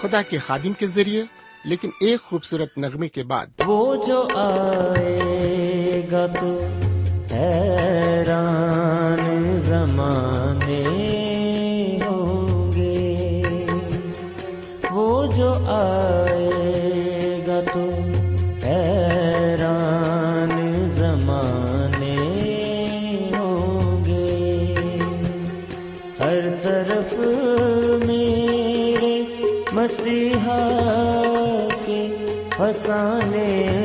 خدا 0.00 0.22
کے 0.22 0.38
خادم 0.38 0.72
کے 0.72 0.86
ذریعے، 0.86 1.24
لیکن 1.64 1.90
ایک 2.00 2.20
خوبصورت 2.20 2.78
نغمے 2.78 3.08
کے 3.08 3.22
بعد۔ 3.22 3.46
وہ 3.66 4.06
جو 4.06 4.28
آئے 4.34 6.08
گا 6.10 6.26
تو 6.26 6.66
حیران 7.32 9.58
زمانے 9.58 11.98
ہوں 12.06 12.72
گے۔ 12.72 13.42
وہ 14.90 15.26
جو 15.36 15.54
آئے 15.66 17.44
گا 17.46 17.60
تو 17.74 17.90
مسیحا 29.92 30.58
کے 31.80 32.00
فسانے 32.56 33.81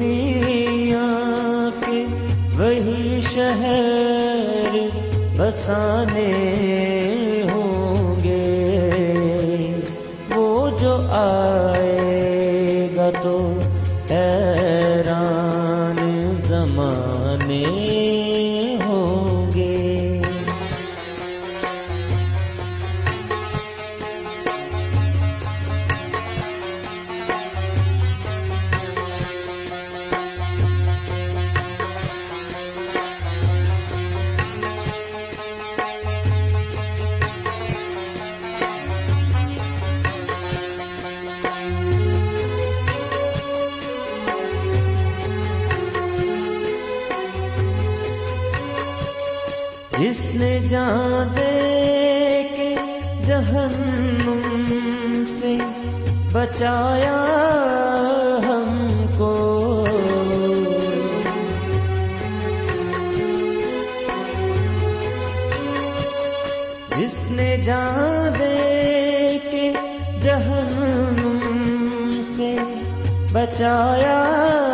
دنیا 0.00 1.08
کے 1.80 2.04
وہی 2.58 3.20
شہر 3.34 4.76
بسانے 5.36 6.30
ہوں 7.52 8.24
گے۔ 8.24 9.72
وہ 10.36 10.70
جو 10.80 11.00
آئے 11.08 12.88
گا 12.96 13.10
تو 13.22 13.60
حیران 14.10 15.45
جان 50.70 51.36
دے 51.36 52.42
کے 52.56 52.74
جہنم 53.24 54.42
سے 55.40 55.56
بچایا 56.32 57.24
ہم 58.46 59.04
کو۔ 59.18 59.86
جس 66.98 67.30
نے 67.30 67.56
جان 67.56 68.34
دے 68.38 69.38
کے 69.50 69.72
جہنم 70.22 71.38
سے 72.36 72.54
بچایا 73.32 74.65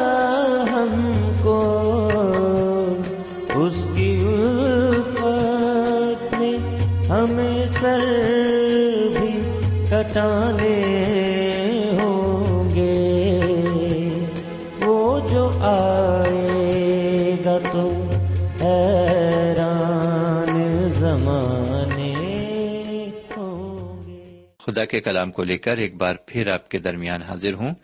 کے 24.92 25.00
کلام 25.00 25.32
کو 25.32 25.44
لے 25.44 25.58
کر 25.58 25.76
ایک 25.76 25.94
بار 25.94 26.16
پھر 26.26 26.48
آپ 26.48 26.68
کے 26.68 26.78
درمیان 26.78 27.22
حاضر 27.22 27.54
ہوں۔ 27.54 27.74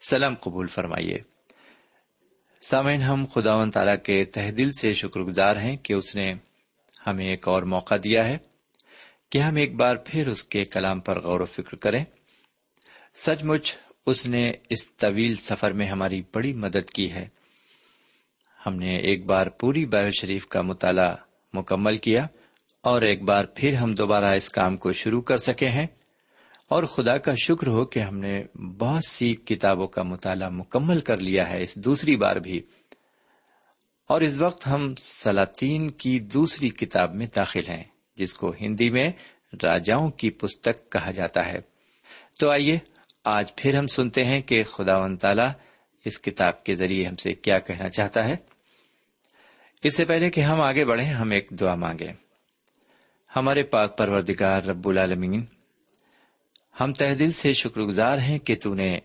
سلام 0.00 0.34
قبول 0.34 0.66
فرمائیے۔ 0.66 1.18
سامعین، 2.60 3.02
ہم 3.02 3.26
خدا 3.34 3.56
و 3.56 3.70
تعالیٰ 3.70 3.96
کے 4.02 4.24
تہ 4.24 4.50
دل 4.50 4.70
سے 4.80 4.94
شکر 4.94 5.20
گزار 5.20 5.56
ہیں 5.56 5.76
کہ 5.76 5.92
اس 5.92 6.16
نے 6.16 6.34
ہمیں 7.06 7.26
ایک 7.26 7.48
اور 7.48 7.62
موقع 7.62 7.94
دیا 8.04 8.24
ہے 8.24 8.38
کہ 9.30 9.38
ہم 9.38 9.56
ایک 9.56 9.74
بار 9.74 9.96
پھر 9.96 10.28
اس 10.28 10.44
کے 10.44 10.64
کلام 10.64 11.00
پر 11.00 11.20
غور 11.20 11.40
و 11.40 11.44
فکر 11.44 11.74
کریں۔ 11.74 12.04
سچ 13.14 13.44
مچ، 13.44 13.76
اس 14.06 14.26
نے 14.26 14.52
اس 14.70 14.90
طویل 14.96 15.36
سفر 15.36 15.72
میں 15.72 15.86
ہماری 15.86 16.22
بڑی 16.34 16.52
مدد 16.52 16.90
کی 16.90 17.12
ہے۔ 17.12 17.28
ہم 18.66 18.74
نے 18.74 18.96
ایک 18.96 19.24
بار 19.24 19.46
پوری 19.46 19.86
بائبل 19.86 20.10
شریف 20.20 20.46
کا 20.46 20.62
مطالعہ 20.62 21.16
مکمل 21.52 21.96
کیا 21.96 22.26
اور 22.80 23.02
ایک 23.02 23.22
بار 23.22 23.44
پھر 23.44 23.74
ہم 23.74 23.94
دوبارہ 23.94 24.24
اس 24.24 24.50
کام 24.50 24.76
کو 24.76 24.92
شروع 24.92 25.22
کر 25.22 25.38
سکے 25.38 25.68
ہیں۔ 25.68 25.86
اور 26.68 26.82
خدا 26.82 27.18
کا 27.18 27.34
شکر 27.34 27.66
ہو 27.66 27.84
کہ 27.84 27.98
ہم 27.98 28.18
نے 28.18 28.58
بہت 28.78 29.04
سی 29.08 29.34
کتابوں 29.34 29.88
کا 29.88 30.02
مطالعہ 30.02 30.48
مکمل 30.48 31.00
کر 31.00 31.16
لیا 31.16 31.50
ہے 31.50 31.62
اس 31.62 31.74
دوسری 31.74 32.16
بار 32.16 32.36
بھی۔ 32.36 32.60
اور 34.08 34.20
اس 34.20 34.38
وقت 34.38 34.66
ہم 34.66 34.94
سلاطین 34.94 35.90
کی 35.90 36.18
دوسری 36.18 36.68
کتاب 36.68 37.14
میں 37.14 37.26
داخل 37.36 37.60
ہیں، 37.68 37.84
جس 38.16 38.34
کو 38.34 38.54
ہندی 38.60 38.90
میں 38.90 39.10
راجاؤں 39.62 40.10
کی 40.10 40.30
پستک 40.30 40.92
کہا 40.92 41.10
جاتا 41.10 41.46
ہے۔ 41.46 41.58
تو 42.38 42.50
آئیے، 42.50 42.78
آج 43.24 43.56
پھر 43.56 43.74
ہم 43.74 43.86
سنتے 43.86 44.24
ہیں 44.24 44.42
کہ 44.42 44.64
خدا 44.64 44.98
و 44.98 45.16
تعالی 45.16 45.46
اس 46.04 46.20
کتاب 46.20 46.64
کے 46.64 46.74
ذریعے 46.74 47.04
ہم 47.04 47.16
سے 47.16 47.32
کیا 47.32 47.58
کہنا 47.58 47.88
چاہتا 47.88 48.24
ہے۔ 48.24 48.36
اس 49.84 49.96
سے 49.96 50.04
پہلے 50.04 50.30
کہ 50.30 50.40
ہم 50.40 50.60
آگے 50.60 50.84
بڑھیں، 50.84 51.12
ہم 51.12 51.30
ایک 51.30 51.48
دعا 51.50 51.74
مانگے 51.74 52.12
ہمارے 53.36 53.62
پاک 53.62 53.98
پروردگار 53.98 54.62
رب 54.62 54.88
العالمین 54.88 55.44
ہم 56.80 56.92
تہ 56.92 57.14
دل 57.14 57.32
سے 57.32 57.52
شکر 57.52 57.80
گزار 57.80 58.18
ہیں 58.18 58.38
کہ 58.38 58.56
تو 58.62 58.74
نے 58.74 58.98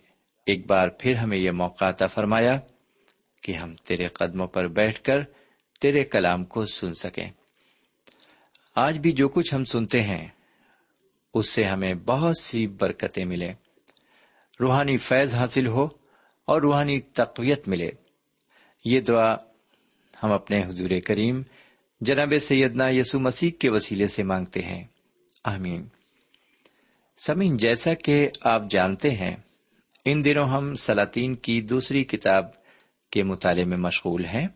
ایک 0.46 0.68
بار 0.68 0.88
پھر 0.88 1.16
ہمیں 1.16 1.38
یہ 1.38 1.52
موقع 1.52 1.86
عطا 1.86 2.06
فرمایا 2.06 2.60
کہ 3.42 3.52
ہم 3.52 3.76
تیرے 3.76 4.06
قدموں 4.06 4.48
پر 4.48 4.68
بیٹھ 4.68 5.02
کر 5.02 5.18
تیرے 5.82 6.04
کلام 6.04 6.46
کو 6.46 6.66
سن 6.66 6.94
سکیں۔ 6.94 7.30
آج 8.76 8.98
بھی 8.98 9.12
جو 9.12 9.30
کچھ 9.30 9.56
ہم 9.56 9.66
سنتے 9.66 10.02
ہیں، 10.02 10.28
اس 11.34 11.50
سے 11.50 11.64
ہمیں 11.64 11.94
بہت 11.94 12.38
سی 12.38 12.68
برکتیں 12.68 13.26
ملے 13.26 13.54
روحانی 14.60 14.98
فیض 14.98 15.34
حاصل 15.34 15.68
ہو 15.68 15.88
اور 16.46 16.62
روحانی 16.62 17.02
تقویت 17.02 17.68
ملے۔ 17.68 17.92
یہ 18.86 19.02
دعا 19.02 19.36
ہم 20.24 20.32
اپنے 20.32 20.64
حضور 20.64 20.90
کریم 21.06 21.42
جناب 22.02 22.34
سیدنا 22.42 22.90
یسو 22.90 23.20
مسیح 23.20 23.52
کے 23.52 23.70
وسیلے 23.70 24.08
سے 24.08 24.24
مانگتے 24.24 24.62
ہیں۔ 24.62 24.84
آمین۔ 25.44 25.88
سمین، 27.18 27.58
جیسا 27.58 27.94
کہ 27.94 28.30
آپ 28.42 28.62
جانتے 28.70 29.12
ہیں، 29.12 29.36
ان 30.06 30.24
دنوں 30.24 30.46
ہم 30.46 30.76
سلاطین 30.76 31.36
کی 31.36 31.62
دوسری 31.62 32.04
کتاب 32.04 32.46
کے 33.12 33.24
مطالعے 33.24 33.66
میں 33.66 33.78
مشغول 33.78 34.26
ہیں۔ 34.26 34.48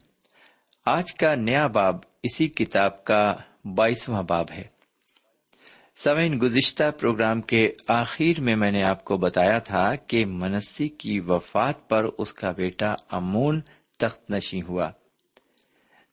آج 0.85 1.13
کا 1.13 1.35
نیا 1.35 1.67
باب 1.67 1.95
اسی 2.23 2.47
کتاب 2.47 3.03
کا 3.03 3.35
بائیسواں 3.75 4.23
باب 4.23 4.45
ہے۔ 4.51 4.63
سمین، 5.95 6.39
گزشتہ 6.41 6.83
پروگرام 6.99 7.41
کے 7.41 7.71
آخر 7.87 8.41
میں 8.41 8.55
میں 8.55 8.71
نے 8.71 8.83
آپ 8.87 9.05
کو 9.05 9.17
بتایا 9.17 9.57
تھا 9.57 9.95
کہ 9.95 10.25
منسی 10.25 10.89
کی 10.89 11.19
وفات 11.19 11.89
پر 11.89 12.05
اس 12.17 12.33
کا 12.33 12.51
بیٹا 12.51 12.93
امون 13.11 13.61
تخت 13.97 14.31
نشیں 14.31 14.61
ہوا۔ 14.61 14.91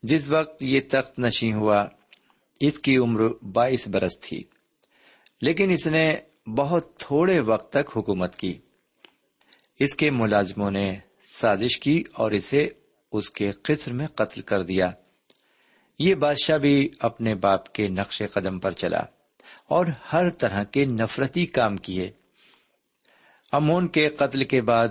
جس 0.02 0.30
وقت 0.30 0.62
یہ 0.62 0.80
تخت 0.90 1.18
نشیں 1.18 1.52
ہوا، 1.52 1.86
اس 2.60 2.78
کی 2.78 2.96
عمر 2.96 3.28
بائیس 3.44 3.88
برس 3.88 4.20
تھی۔ 4.20 4.44
لیکن 5.42 5.70
اس 5.70 5.86
نے 5.86 6.16
بہت 6.46 6.96
تھوڑے 6.96 7.40
وقت 7.40 7.72
تک 7.72 7.96
حکومت 7.96 8.36
کی۔ 8.36 8.58
اس 9.80 9.94
کے 9.94 10.10
ملازموں 10.10 10.70
نے 10.70 10.98
سازش 11.34 11.80
کی 11.80 12.02
اور 12.12 12.30
اسے 12.30 12.68
اس 13.12 13.30
کے 13.30 13.50
قصر 13.50 13.92
میں 13.92 14.06
قتل 14.06 14.40
کر 14.40 14.62
دیا۔ 14.62 14.90
یہ 15.98 16.14
بادشاہ 16.14 16.58
بھی 16.58 16.88
اپنے 16.98 17.34
باپ 17.34 17.72
کے 17.72 17.88
نقش 17.88 18.22
قدم 18.32 18.58
پر 18.58 18.70
چلا 18.70 19.00
اور 19.68 19.86
ہر 20.12 20.30
طرح 20.30 20.64
کے 20.64 20.84
نفرتی 20.84 21.46
کام 21.46 21.76
کیے۔ 21.76 22.10
امون 23.52 23.88
کے 23.88 24.08
قتل 24.08 24.44
کے 24.44 24.62
بعد 24.62 24.88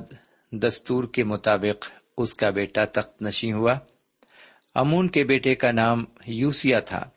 دستور 0.52 1.04
کے 1.04 1.24
مطابق 1.24 1.92
اس 2.18 2.34
کا 2.34 2.50
بیٹا 2.50 2.86
تخت 2.86 3.22
نشیں 3.22 3.54
ہوا۔ 3.54 3.76
امون 4.76 5.10
کے 5.10 5.24
بیٹے 5.24 5.56
کا 5.56 5.72
نام 5.72 6.04
یوسیا 6.26 6.80
تھا 6.80 7.10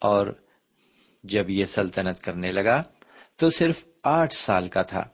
اور 0.00 0.26
جب 1.24 1.50
یہ 1.50 1.64
سلطنت 1.64 2.22
کرنے 2.22 2.52
لگا 2.52 2.82
تو 3.36 3.50
صرف 3.50 3.84
آٹھ 4.04 4.34
سال 4.34 4.68
کا 4.68 4.82
تھا۔ 4.82 5.04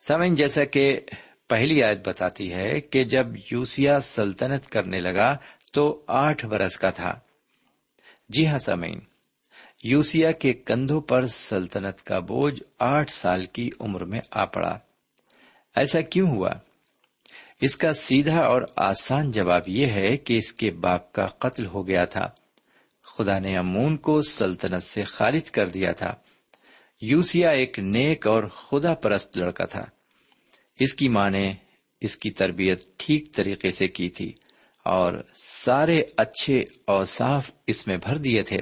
سمن 0.00 0.34
جیسا 0.34 0.64
کہ 0.64 1.00
پہلی 1.48 1.82
آیت 1.82 2.08
بتاتی 2.08 2.52
ہے 2.52 2.80
کہ 2.80 3.04
جب 3.04 3.26
یوسیا 3.52 4.00
سلطنت 4.00 4.70
کرنے 4.70 4.98
لگا 4.98 5.36
تو 5.72 6.04
آٹھ 6.06 6.46
برس 6.46 6.76
کا 6.76 6.90
تھا۔ 6.90 7.20
جی 8.28 8.46
ہاں 8.46 8.58
سمین 8.58 9.00
یوسیا 9.84 10.32
کے 10.32 10.52
کندھوں 10.52 11.00
پر 11.00 11.26
سلطنت 11.26 12.04
کا 12.04 12.18
بوجھ 12.18 12.62
آٹھ 12.78 13.12
سال 13.12 13.46
کی 13.46 13.70
عمر 13.80 14.04
میں 14.04 14.20
آ 14.30 14.44
پڑا۔ 14.44 14.78
ایسا 15.76 16.00
کیوں 16.00 16.30
ہوا؟ 16.30 16.50
اس 17.60 17.76
کا 17.76 17.92
سیدھا 17.92 18.40
اور 18.40 18.62
آسان 18.76 19.30
جواب 19.30 19.62
یہ 19.66 19.86
ہے 19.86 20.16
کہ 20.16 20.38
اس 20.38 20.52
کے 20.52 20.70
باپ 20.70 21.12
کا 21.12 21.26
قتل 21.26 21.66
ہو 21.66 21.88
گیا 21.88 22.04
تھا۔ 22.04 22.26
خدا 23.04 23.38
نے 23.38 23.58
امون 23.58 23.96
کو 23.96 24.22
سلطنت 24.22 24.82
سے 24.82 25.04
خارج 25.04 25.50
کر 25.50 25.68
دیا 25.68 25.92
تھا۔ 25.92 26.14
یوسیا 27.00 27.50
ایک 27.50 27.78
نیک 27.78 28.26
اور 28.26 28.44
خدا 28.44 28.94
پرست 28.94 29.36
لڑکا 29.36 29.64
تھا۔ 29.64 29.84
اس 30.80 30.94
کی 30.94 31.08
ماں 31.08 31.30
نے 31.30 31.54
اس 32.00 32.16
کی 32.16 32.30
تربیت 32.30 32.98
ٹھیک 32.98 33.34
طریقے 33.34 33.70
سے 33.70 33.88
کی 33.88 34.08
تھی 34.08 34.32
اور 34.84 35.12
سارے 35.34 36.02
اچھے 36.16 36.64
اور 36.84 37.04
صاف 37.04 37.50
اس 37.66 37.86
میں 37.86 37.96
بھر 37.96 38.16
دیے 38.16 38.42
تھے۔ 38.42 38.58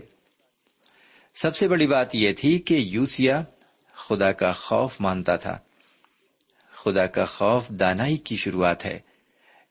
سب 1.34 1.56
سے 1.56 1.68
بڑی 1.68 1.86
بات 1.86 2.14
یہ 2.14 2.32
تھی 2.32 2.58
کہ 2.58 2.74
یوسیا 2.74 3.44
خدا 3.92 4.32
کا 4.32 4.52
خوف 4.52 5.00
مانتا 5.00 5.36
تھا۔ 5.36 5.58
خدا 6.70 7.06
کا 7.06 7.24
خوف 7.24 7.68
دانائی 7.68 8.16
کی 8.16 8.36
شروعات 8.36 8.84
ہے۔ 8.84 8.98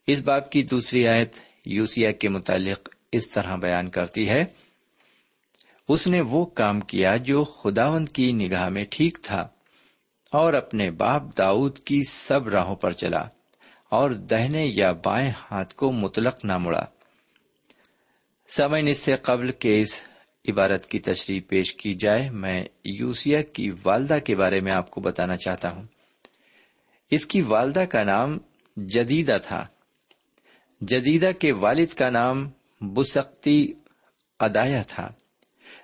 اس 0.07 0.19
باپ 0.19 0.51
کی 0.51 0.63
دوسری 0.63 1.07
آیت 1.07 1.35
یوسیا 1.65 2.11
کے 2.11 2.29
متعلق 2.29 2.89
اس 3.11 3.29
طرح 3.29 3.55
بیان 3.55 3.89
کرتی 3.89 4.29
ہے۔ 4.29 4.45
اس 5.87 6.07
نے 6.07 6.21
وہ 6.21 6.45
کام 6.45 6.81
کیا 6.81 7.17
جو 7.17 7.43
خداوند 7.43 8.09
کی 8.09 8.31
نگاہ 8.31 8.69
میں 8.69 8.85
ٹھیک 8.89 9.19
تھا 9.21 9.47
اور 10.31 10.53
اپنے 10.53 10.91
باپ 10.91 11.21
داؤد 11.37 11.79
کی 11.79 12.01
سب 12.09 12.47
راہوں 12.47 12.75
پر 12.75 12.91
چلا 12.91 13.23
اور 13.89 14.11
دہنے 14.11 14.65
یا 14.65 14.91
بائیں 14.91 15.31
ہاتھ 15.51 15.75
کو 15.75 15.91
متلق 15.91 16.45
نہ 16.45 16.57
مڑا۔ 16.57 16.85
سمن 18.49 18.87
اس 18.87 18.97
سے 18.97 19.15
قبل 19.15 19.51
کے 19.51 19.79
اس 19.79 20.01
عبارت 20.49 20.85
کی 20.85 20.99
تشریح 20.99 21.41
پیش 21.47 21.73
کی 21.73 21.93
جائے، 21.93 22.29
میں 22.29 22.65
یوسیا 22.83 23.41
کی 23.41 23.71
والدہ 23.85 24.17
کے 24.25 24.35
بارے 24.35 24.59
میں 24.59 24.71
آپ 24.71 24.91
کو 24.91 25.01
بتانا 25.01 25.37
چاہتا 25.37 25.71
ہوں۔ 25.71 25.83
اس 27.11 27.25
کی 27.25 27.41
والدہ 27.41 27.79
کا 27.79 28.03
نام 28.03 28.37
جدیدہ 28.77 29.37
تھا۔ 29.43 29.67
جدیدہ 30.81 31.31
کے 31.39 31.51
والد 31.51 31.93
کا 31.93 32.09
نام 32.09 32.49
بسختی 32.81 33.73
ادایا 34.39 34.83
تھا۔ 34.87 35.11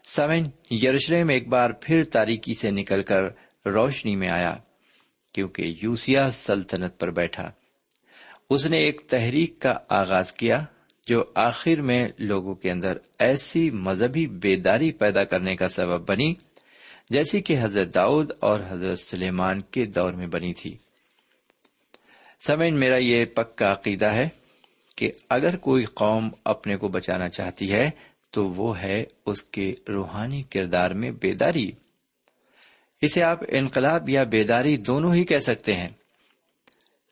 سمن 0.04 0.74
یروشلم 0.76 1.30
ایک 1.30 1.48
بار 1.48 1.70
پھر 1.82 2.04
تاریکی 2.04 2.54
سے 2.54 2.72
نکل 2.72 3.04
کر 3.04 3.24
روشنی 3.66 4.16
میں 4.16 4.30
آیا، 4.32 4.56
کیونکہ 5.34 5.74
یوسیا 5.84 6.32
سلطنت 6.32 7.00
پر 7.00 7.12
بیٹھا۔ 7.12 7.52
اس 8.50 8.66
نے 8.66 8.78
ایک 8.78 9.02
تحریک 9.08 9.60
کا 9.60 9.74
آغاز 9.90 10.32
کیا، 10.32 10.66
جو 11.08 11.24
آخر 11.36 11.82
میں 11.82 12.08
لوگوں 12.18 12.56
کے 12.56 12.72
اندر 12.72 12.98
ایسی 13.20 13.70
مذہبی 13.70 14.28
بیداری 14.28 14.92
پیدا 14.92 15.24
کرنے 15.24 15.56
کا 15.56 15.68
سبب 15.68 16.10
بنی، 16.10 16.34
جیسی 17.10 17.42
کہ 17.42 17.56
حضرت 17.62 17.96
داؤد 17.96 18.32
اور 18.40 18.60
حضرت 18.68 19.00
سلیمان 19.00 19.62
کے 19.62 19.86
دور 19.86 20.14
میں 20.14 20.28
بنی 20.28 20.54
تھی۔ 20.54 20.78
سمین 22.40 22.80
میرا 22.80 22.98
یہ 22.98 23.26
پکا 23.26 23.72
عقیدہ 23.72 24.06
ہے 24.06 24.30
کہ 24.96 25.12
اگر 25.30 25.56
کوئی 25.56 25.86
قوم 25.86 26.30
اپنے 26.46 26.76
کو 26.76 26.88
بچانا 26.88 27.30
چاہتی 27.30 27.74
ہے 27.74 27.90
تو 28.32 28.50
وہ 28.50 28.80
ہے 28.80 29.04
اس 29.26 29.44
کے 29.44 29.74
روحانی 29.90 30.44
کردار 30.44 30.92
میں 30.92 31.12
بیداری۔ 31.12 31.72
اسے 33.02 33.24
آپ 33.24 33.40
انقلاب 33.48 34.10
یا 34.10 34.24
بیداری 34.24 34.78
دونوں 34.78 35.16
ہی 35.16 35.24
کہہ 35.24 35.38
سکتے 35.38 35.76
ہیں۔ 35.76 35.90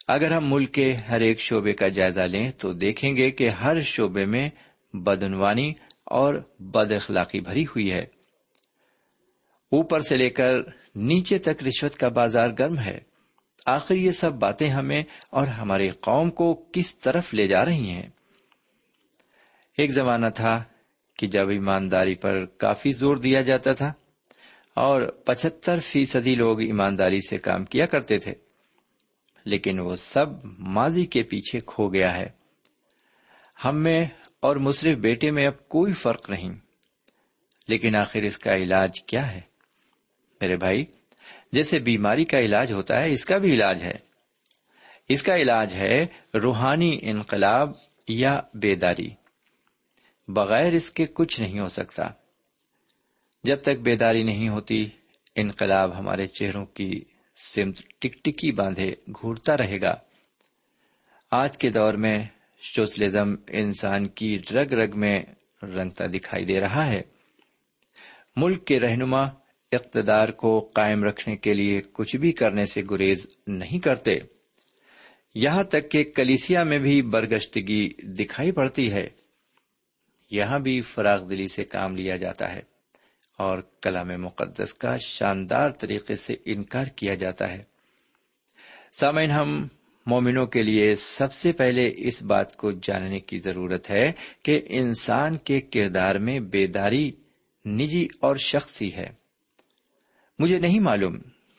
اگر 0.08 0.32
ہم 0.32 0.54
ملک 0.54 0.74
کے 0.74 0.96
ہر 1.10 1.22
ایک 1.22 1.40
شعبے 1.40 1.74
کا 1.74 1.88
جائزہ 1.88 2.22
لیں 2.22 2.52
تو 2.52 2.74
دیکھیں 2.74 3.18
گے 3.18 3.32
کہ 3.32 3.50
ہر 3.50 3.82
شعبے 3.82 4.26
میں 4.26 4.50
بدعنوانی 4.94 5.74
اور 6.06 6.34
بد 6.60 6.92
اخلاقی 6.92 7.40
بھری 7.42 7.64
ہوئی 7.64 7.92
ہے۔ 7.92 8.06
اوپر 9.72 10.00
سے 10.00 10.18
لے 10.18 10.30
کر 10.30 10.54
نیچے 10.96 11.38
تک 11.38 11.64
رشوت 11.64 11.96
کا 11.96 12.08
بازار 12.08 12.50
گرم 12.60 12.80
ہے۔ 12.80 13.00
آخر 13.66 13.96
یہ 13.96 14.12
سب 14.12 14.34
باتیں 14.34 14.70
ہمیں 14.70 15.04
اور 15.30 15.48
ہماری 15.48 15.90
قوم 15.90 16.30
کو 16.30 16.66
کس 16.74 16.98
طرف 16.98 17.34
لے 17.34 17.48
جا 17.48 17.66
رہی 17.66 17.90
ہیں؟ 17.90 18.10
ایک 19.78 19.92
زمانہ 19.92 20.26
تھا 20.36 20.64
کہ 21.20 21.28
جب 21.28 21.50
ایمانداری 21.50 22.16
پر 22.16 22.46
کافی 22.46 22.92
زور 22.92 23.18
دیا 23.18 23.42
جاتا 23.42 23.74
تھا 23.74 23.94
اور 24.76 25.02
پچہتر 25.02 25.80
فیصدی 25.80 26.36
لوگ 26.36 26.62
ایمانداری 26.62 27.20
سے 27.30 27.38
کام 27.38 27.66
کیا 27.66 27.86
کرتے 27.86 28.20
تھے، 28.20 28.34
لیکن 29.46 29.80
وہ 29.80 29.96
سب 29.96 30.26
ماضی 30.60 31.06
کے 31.06 31.24
پیچھے 31.24 31.60
کھو 31.66 31.90
گیا 31.90 32.18
ہے۔ 32.18 32.30
ہم 33.66 33.78
میں 33.78 34.08
اور 34.40 34.56
مصرف 34.56 34.98
بیٹے 34.98 35.32
میں 35.32 35.48
اب 35.48 35.70
کوئی 35.70 35.94
فرق 35.94 36.30
نہیں۔ 36.30 36.52
لیکن 37.68 37.96
آخر 37.96 38.20
اس 38.20 38.38
کا 38.38 38.56
علاج 38.56 39.02
کیا 39.02 39.32
ہے؟ 39.32 39.42
میرے 40.42 40.58
بھائی، 40.58 40.86
جیسے 41.52 41.80
بیماری 41.80 42.26
کا 42.26 42.40
علاج 42.40 42.72
ہوتا 42.72 43.04
ہے، 43.04 43.14
اس 43.14 43.26
کا 43.26 43.38
بھی 43.38 43.54
علاج 43.54 43.82
ہے۔ 43.82 43.96
اس 45.10 45.24
کا 45.24 45.38
علاج 45.38 45.74
ہے 45.74 46.06
روحانی 46.44 47.00
انقلاب 47.02 47.72
یا 48.08 48.42
بیداری۔ 48.54 49.19
بغیر 50.30 50.74
اس 50.74 50.92
کے 50.92 51.06
کچھ 51.14 51.42
نہیں 51.42 51.60
ہو 51.60 51.70
سکتا۔ 51.70 52.10
جب 53.44 53.62
تک 53.62 53.80
بیداری 53.82 54.24
نہیں 54.24 54.50
ہوتی، 54.50 54.90
انقلاب 55.36 56.00
ہمارے 56.00 56.28
چہروں 56.28 56.66
کی 56.66 57.04
سمت 57.48 57.78
ٹک 58.00 58.24
ٹکی 58.24 58.52
باندھے 58.52 58.96
گھورتا 59.22 59.58
رہے 59.58 59.82
گا۔ 59.82 59.96
آج 61.32 61.58
کے 61.58 61.70
دور 61.70 61.94
میں 61.94 62.26
سوشلزم 62.76 63.36
انسان 63.48 64.08
کی 64.08 64.40
رگ 64.52 64.74
رگ 64.74 65.00
میں 65.00 65.24
رنگتا 65.64 66.08
دکھائی 66.08 66.46
دے 66.46 66.60
رہا 66.60 66.88
ہے۔ 66.88 67.02
ملک 68.36 68.66
کے 68.66 68.80
رہنما 68.80 69.22
اقتدار 69.72 70.30
کو 70.30 70.72
قائم 70.74 71.04
رکھنے 71.04 71.36
کے 71.36 71.54
لیے 71.54 71.82
کچھ 71.94 72.16
بھی 72.16 72.32
کرنے 72.32 72.66
سے 72.66 72.82
گریز 72.92 73.28
نہیں 73.48 73.80
کرتے۔ 73.80 74.18
یہاں 75.36 75.64
تک 75.64 75.92
کہ 75.92 76.04
کلیسیا 76.16 76.64
میں 76.64 76.80
بھی 76.80 77.02
برگشتگی 77.02 77.90
دکھائی 78.04 78.52
پڑتی 78.52 78.92
ہے۔ 78.92 79.10
یہاں 80.32 80.60
بھی 80.60 80.82
فراغ 80.82 81.28
دلی 81.28 81.48
سے 81.48 81.64
کام 81.64 81.96
لیا 81.96 82.18
جاتا 82.18 82.54
ہے 82.54 82.62
اور 83.38 83.60
کلام 83.82 84.08
مقدس 84.08 84.74
کا 84.74 84.98
شاندار 84.98 85.70
طریقے 85.70 86.16
سے 86.16 86.36
انکار 86.46 86.86
کیا 86.86 87.16
جاتا 87.16 87.50
ہے۔ 87.50 87.64
سامعین، 89.00 89.32
ہم 89.32 89.68
مومنوں 90.06 90.48
کے 90.48 90.64
لیے 90.64 90.96
سب 90.96 91.34
سے 91.34 91.52
پہلے 91.52 91.92
اس 91.98 92.24
بات 92.24 92.56
کو 92.56 92.72
جاننے 92.72 93.20
کی 93.20 93.38
ضرورت 93.38 93.90
ہے 93.90 94.12
کہ 94.44 94.62
انسان 94.66 95.38
کے 95.38 95.62
کردار 95.62 96.16
میں 96.16 96.40
بیداری 96.40 97.12
نجی 97.66 98.08
اور 98.20 98.36
شخصی 98.36 98.94
ہے۔ 98.94 99.10
مجھے 100.40 100.60
نہیں 100.60 100.80
معلوم 100.80 101.18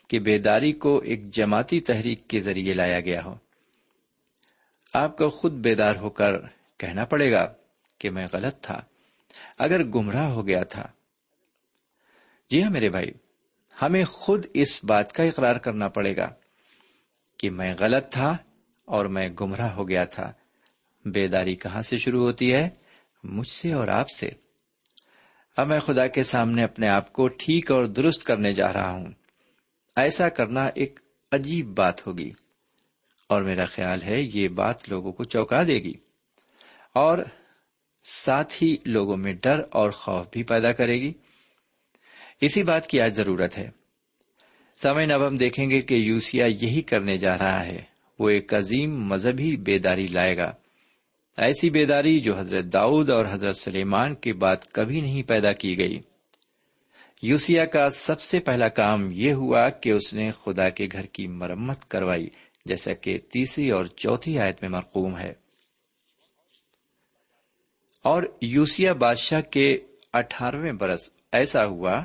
کہ 0.09 0.19
بیداری 0.19 0.73
کو 0.73 0.99
ایک 0.99 1.31
جماعتی 1.31 1.81
تحریک 1.81 2.29
کے 2.29 2.41
ذریعے 2.41 2.75
لایا 2.75 3.01
گیا 3.01 3.25
ہو۔ 3.25 3.35
آپ 4.93 5.17
کو 5.17 5.29
خود 5.29 5.53
بیدار 5.53 5.97
ہو 5.97 6.11
کر 6.11 6.33
کہنا 6.79 7.05
پڑے 7.05 7.33
گا 7.33 7.53
کہ 8.01 8.11
میں 8.11 8.27
غلط 8.33 8.61
تھا، 8.61 8.83
اگر 9.59 9.85
گمراہ 9.85 10.31
ہو 10.31 10.47
گیا 10.47 10.63
تھا۔ 10.63 10.87
جی 12.51 12.63
ہاں 12.63 12.71
میرے 12.71 12.89
بھائی، 12.89 13.13
ہمیں 13.83 14.05
خود 14.05 14.47
اس 14.55 14.85
بات 14.85 15.13
کا 15.13 15.23
اقرار 15.23 15.57
کرنا 15.57 15.89
پڑے 15.89 16.17
گا 16.17 16.29
کہ 17.37 17.51
میں 17.51 17.75
غلط 17.79 18.13
تھا 18.13 18.37
اور 18.85 19.05
میں 19.05 19.29
گمراہ 19.41 19.71
ہو 19.71 19.89
گیا 19.89 20.05
تھا۔ 20.05 20.33
بیداری 21.05 21.57
کہاں 21.57 21.83
سے 21.83 21.99
شروع 21.99 22.25
ہوتی 22.25 22.55
ہے؟ 22.55 22.69
مجھ 23.25 23.49
سے 23.49 23.73
اور 23.73 23.89
آپ 23.89 24.11
سے۔ 24.11 24.31
اب 25.57 25.67
میں 25.67 25.81
خدا 25.81 26.07
کے 26.07 26.23
سامنے 26.23 26.65
اپنے 26.65 26.89
آپ 26.89 27.13
کو 27.13 27.29
ٹھیک 27.29 27.71
اور 27.71 27.85
درست 27.85 28.25
کرنے 28.25 28.53
جا 28.53 28.73
رہا 28.73 28.91
ہوں۔ 28.91 29.07
ایسا 29.97 30.29
کرنا 30.29 30.67
ایک 30.75 31.01
عجیب 31.33 31.67
بات 31.67 32.07
ہوگی۔ 32.07 32.31
اور 33.27 33.43
میرا 33.43 33.65
خیال 33.65 34.03
ہے 34.03 34.21
یہ 34.21 34.49
بات 34.49 34.89
لوگوں 34.89 35.13
کو 35.13 35.25
چوکا 35.25 35.63
دے 35.63 35.75
گی۔ 35.75 35.95
اور 36.93 37.19
ساتھ 38.03 38.63
ہی 38.63 38.77
لوگوں 38.85 39.17
میں 39.17 39.33
ڈر 39.33 39.61
اور 39.71 39.91
خوف 39.91 40.27
بھی 40.33 40.43
پیدا 40.43 40.73
کرے 40.73 41.01
گی۔ 41.01 41.13
اسی 42.41 42.63
بات 42.63 42.87
کی 42.87 43.01
آج 43.01 43.15
ضرورت 43.15 43.59
ہے۔ 43.59 43.71
سمے 44.77 45.15
اب 45.15 45.27
ہم 45.27 45.37
دیکھیں 45.37 45.71
گے 45.71 45.81
کہ 45.81 45.95
یوسیا 45.95 46.47
یہی 46.47 46.83
کرنے 46.83 47.19
جا 47.19 47.39
رہا 47.39 47.67
ہے۔ 47.67 47.83
وہ 48.19 48.31
ایک 48.31 48.55
عظیم 48.55 49.05
مذہبی 49.05 49.57
بیداری 49.57 50.07
لائے 50.07 50.37
گا۔ 50.37 50.53
ایسی 51.37 51.71
بیداری 51.71 52.21
جو 52.21 52.39
حضرت 52.39 52.65
داؤد 52.65 53.11
اور 53.11 53.27
حضرت 53.31 53.57
سلیمان 53.57 54.15
کے 54.15 54.33
بعد 54.33 54.57
کبھی 54.73 55.01
نہیں 55.01 55.23
پیدا 55.23 55.53
کی 55.53 55.79
گئی۔ 55.79 56.01
یوسیا 57.23 57.65
کا 57.65 57.91
سب 57.91 58.21
سے 58.21 58.41
پہلا 58.41 58.69
کام 58.69 59.09
یہ 59.13 59.33
ہوا 59.33 59.69
کہ 59.69 59.91
اس 59.91 60.15
نے 60.15 60.31
خدا 60.33 60.69
کے 60.69 60.89
گھر 60.93 61.07
کی 61.07 61.27
مرمت 61.27 61.91
کروائی، 61.91 62.29
جیسا 62.65 62.93
کہ 62.93 63.19
تیسری 63.19 63.71
اور 63.71 63.85
چوتھی 63.85 64.39
آیت 64.39 64.57
میں 64.63 64.71
مرقوم 64.71 65.19
ہے۔ 65.19 65.40
اور 68.05 68.23
یوسیا 68.41 68.93
بادشاہ 68.93 69.41
کے 69.41 69.79
اٹھارہویں 70.13 70.73
برس 70.73 71.11
ایسا 71.33 71.65
ہوا 71.65 72.03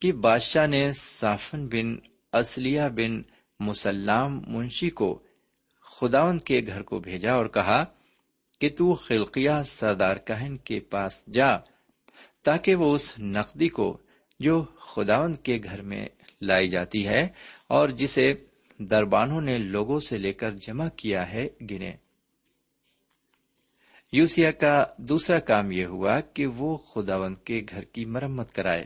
کہ 0.00 0.12
بادشاہ 0.12 0.66
نے 0.66 0.92
صافن 0.92 1.66
بن 1.68 1.96
اسلیہ 2.32 2.82
بن 2.94 3.22
مسلام 3.60 4.42
منشی 4.46 4.90
کو 4.90 5.22
خداون 5.80 6.38
کے 6.38 6.60
گھر 6.66 6.82
کو 6.82 6.98
بھیجا 6.98 7.32
اور 7.32 7.46
کہا 7.46 7.84
کہ 8.60 8.68
تو 8.68 8.94
خلقیہ 8.94 9.62
سردار 9.66 10.16
کہن 10.16 10.56
کے 10.56 10.80
پاس 10.80 11.24
جا 11.34 11.56
تاکہ 12.44 12.74
وہ 12.74 12.94
اس 12.94 13.18
نقدی 13.18 13.68
کو 13.68 13.98
جو 14.40 14.64
خداون 14.64 15.34
کے 15.34 15.58
گھر 15.64 15.82
میں 15.82 16.06
لائی 16.42 16.68
جاتی 16.68 17.06
ہے 17.06 17.28
اور 17.68 17.88
جسے 17.88 18.34
دربانوں 18.78 19.40
نے 19.40 19.58
لوگوں 19.58 20.00
سے 20.00 20.18
لے 20.18 20.32
کر 20.32 20.50
جمع 20.50 20.88
کیا 20.88 21.32
ہے 21.32 21.48
گنے۔ 21.70 21.92
یوسیا 24.16 24.50
کا 24.50 24.84
دوسرا 24.98 25.38
کام 25.38 25.70
یہ 25.70 25.86
ہوا 25.86 26.20
کہ 26.20 26.46
وہ 26.46 26.76
خداون 26.76 27.34
کے 27.34 27.62
گھر 27.68 27.84
کی 27.84 28.04
مرمت 28.04 28.54
کرائے۔ 28.54 28.84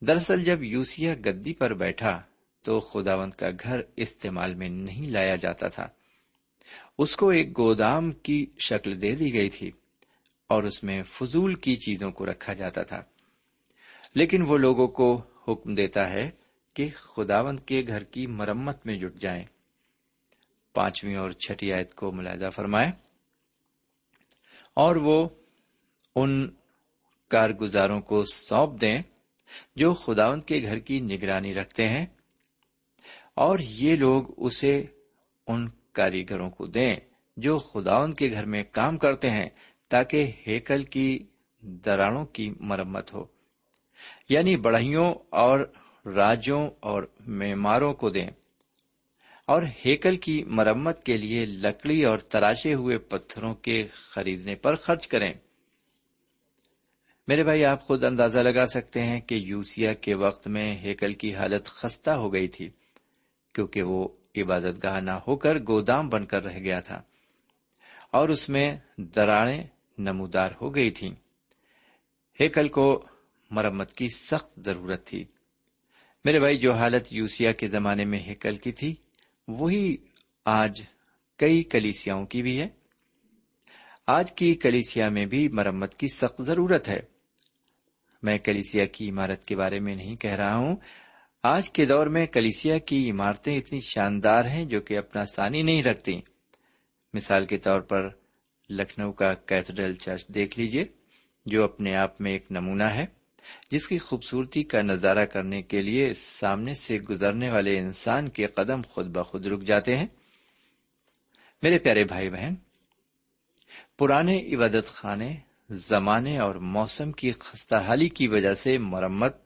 دراصل 0.00 0.44
جب 0.44 0.62
یوسیا 0.62 1.14
گدی 1.26 1.52
پر 1.52 1.74
بیٹھا 1.74 2.22
تو 2.60 2.80
خداوند 2.80 3.32
کا 3.32 3.48
گھر 3.62 3.80
استعمال 3.96 4.54
میں 4.54 4.68
نہیں 4.68 5.10
لایا 5.10 5.36
جاتا 5.36 5.68
تھا۔ 5.68 5.86
اس 6.98 7.16
کو 7.16 7.28
ایک 7.28 7.58
گودام 7.58 8.12
کی 8.12 8.46
شکل 8.58 9.02
دے 9.02 9.12
دی 9.12 9.32
گئی 9.32 9.50
تھی 9.50 9.70
اور 10.48 10.62
اس 10.62 10.84
میں 10.84 11.02
فضول 11.02 11.54
کی 11.54 11.76
چیزوں 11.76 12.12
کو 12.12 12.26
رکھا 12.26 12.52
جاتا 12.52 12.82
تھا۔ 12.82 13.02
لیکن 14.14 14.42
وہ 14.42 14.58
لوگوں 14.58 14.88
کو 14.88 15.22
حکم 15.48 15.74
دیتا 15.74 16.10
ہے 16.10 16.30
کہ 16.74 16.88
خداوند 16.94 17.60
کے 17.60 17.82
گھر 17.86 18.04
کی 18.04 18.26
مرمت 18.26 18.86
میں 18.86 18.96
جٹ 18.96 19.20
جائیں۔ 19.20 19.44
پانچویں 20.74 21.16
اور 21.16 21.30
چھٹی 21.30 21.72
آیت 21.72 21.94
کو 21.94 22.12
ملاحظہ 22.12 22.50
فرمائے 22.50 23.03
اور 24.74 24.96
وہ 24.96 25.28
ان 26.16 26.50
کارگزاروں 27.30 28.00
کو 28.00 28.24
سونپ 28.24 28.80
دیں 28.80 29.02
جو 29.76 29.94
خداون 29.94 30.40
کے 30.40 30.60
گھر 30.62 30.78
کی 30.78 31.00
نگرانی 31.00 31.54
رکھتے 31.54 31.88
ہیں 31.88 32.06
اور 33.34 33.58
یہ 33.58 33.96
لوگ 33.96 34.24
اسے 34.36 34.86
ان 35.46 35.68
کاریگروں 35.92 36.50
کو 36.50 36.66
دیں 36.66 36.96
جو 37.36 37.58
خداون 37.58 38.14
کے 38.14 38.30
گھر 38.30 38.44
میں 38.44 38.62
کام 38.62 38.98
کرتے 38.98 39.30
ہیں 39.30 39.48
تاکہ 39.88 40.30
ہیکل 40.46 40.82
کی 40.82 41.26
دراڑوں 41.60 42.24
کی 42.24 42.54
مرمت 42.60 43.14
ہو 43.14 43.24
یعنی 44.28 44.56
بڑھئیوں 44.56 45.14
اور 45.30 45.60
راجوں 46.14 46.70
اور 46.80 47.02
معماروں 47.26 47.92
کو 47.94 48.10
دیں۔ 48.10 48.30
اور 49.46 49.62
ہیکل 49.86 50.16
کی 50.16 50.44
مرمت 50.44 51.04
کے 51.04 51.16
لیے 51.16 51.46
لکڑی 51.46 52.04
اور 52.04 52.18
تراشے 52.18 52.74
ہوئے 52.74 52.98
پتھروں 52.98 53.54
کے 53.54 53.86
خریدنے 53.92 54.54
پر 54.54 54.74
خرچ 54.74 55.08
کریں۔ 55.08 55.32
میرے 57.28 57.42
بھائی، 57.42 57.64
آپ 57.64 57.82
خود 57.82 58.04
اندازہ 58.04 58.40
لگا 58.40 58.66
سکتے 58.66 59.02
ہیں 59.02 59.20
کہ 59.20 59.34
یوسیا 59.34 59.92
کے 59.92 60.14
وقت 60.14 60.48
میں 60.48 60.76
ہیکل 60.76 61.12
کی 61.12 61.34
حالت 61.34 61.64
خستہ 61.64 62.10
ہو 62.10 62.32
گئی 62.32 62.48
تھی، 62.48 62.70
کیونکہ 63.54 63.82
وہ 63.82 64.08
عبادت 64.36 64.82
گاہ 64.82 65.00
نہ 65.00 65.10
ہو 65.10 65.36
کر 65.36 65.58
گودام 65.58 66.08
بن 66.08 66.26
کر 66.26 66.44
رہ 66.44 66.58
گیا 66.58 66.80
تھا 66.80 67.02
اور 68.12 68.28
اس 68.28 68.48
میں 68.48 68.76
دراڑیں 68.96 69.62
نمودار 69.98 70.50
ہو 70.60 70.74
گئی 70.74 70.90
تھی 70.90 71.08
ہیکل 72.40 72.68
کو 72.68 73.04
مرمت 73.50 73.92
کی 73.92 74.08
سخت 74.08 74.60
ضرورت 74.60 75.06
تھی۔ 75.06 75.24
میرے 76.24 76.40
بھائی، 76.40 76.58
جو 76.58 76.72
حالت 76.72 77.12
یوسیا 77.12 77.52
کے 77.52 77.66
زمانے 77.66 78.04
میں 78.04 78.18
ہیکل 78.18 78.54
کی 78.54 78.72
تھی 78.72 78.94
وہی 79.48 79.96
آج 80.44 80.82
کئی 81.38 81.62
کلیسیاں 81.62 82.24
کی 82.24 82.42
بھی 82.42 82.60
ہے۔ 82.60 82.68
آج 84.06 84.32
کی 84.32 84.54
کلیسیا 84.54 85.08
میں 85.08 85.26
بھی 85.26 85.48
مرمت 85.48 85.94
کی 85.94 86.08
سخت 86.08 86.42
ضرورت 86.42 86.88
ہے۔ 86.88 87.00
میں 88.22 88.38
کلیسیا 88.38 88.84
کی 88.84 89.10
عمارت 89.10 89.44
کے 89.44 89.56
بارے 89.56 89.80
میں 89.80 89.96
نہیں 89.96 90.16
کہہ 90.16 90.30
رہا 90.30 90.56
ہوں۔ 90.56 90.76
آج 91.42 91.70
کے 91.70 91.84
دور 91.84 92.06
میں 92.06 92.26
کلیسیا 92.26 92.78
کی 92.78 93.10
عمارتیں 93.10 93.56
اتنی 93.56 93.80
شاندار 93.80 94.44
ہیں 94.44 94.64
جو 94.64 94.80
کہ 94.80 94.98
اپنا 94.98 95.24
ثانی 95.24 95.62
نہیں 95.62 95.82
رکھتی 95.82 96.20
مثال 97.14 97.46
کے 97.46 97.58
طور 97.58 97.80
پر 97.80 98.08
لکھنؤ 98.70 99.12
کا 99.12 99.34
کیتھڈرل 99.34 99.94
چرچ 99.94 100.28
دیکھ 100.28 100.60
لیجیے 100.60 100.84
جو 101.46 101.64
اپنے 101.64 101.96
آپ 101.96 102.20
میں 102.20 102.32
ایک 102.32 102.46
نمونہ 102.50 102.84
ہے۔ 102.84 103.06
جس 103.70 103.88
کی 103.88 103.98
خوبصورتی 103.98 104.62
کا 104.62 104.82
نظارہ 104.82 105.24
کرنے 105.24 105.62
کے 105.62 105.80
لیے 105.80 106.14
سامنے 106.14 106.74
سے 106.74 106.98
گزرنے 106.98 107.50
والے 107.50 107.78
انسان 107.78 108.28
کے 108.28 108.46
قدم 108.46 108.80
خود 108.88 109.06
بخود 109.06 109.46
رک 109.46 109.62
جاتے 109.62 109.96
ہیں۔ 109.96 110.06
میرے 111.62 111.78
پیارے 111.78 112.04
بھائی 112.04 112.30
بہن، 112.30 112.54
پرانے 113.98 114.38
عبادت 114.38 114.86
خانے، 114.86 115.36
زمانے 115.70 116.38
اور 116.38 116.54
موسم 116.54 117.12
کی 117.12 117.32
خستہ 117.32 117.76
حالی 117.76 118.08
کی 118.08 118.28
وجہ 118.28 118.54
سے 118.54 118.78
مرمت 118.78 119.36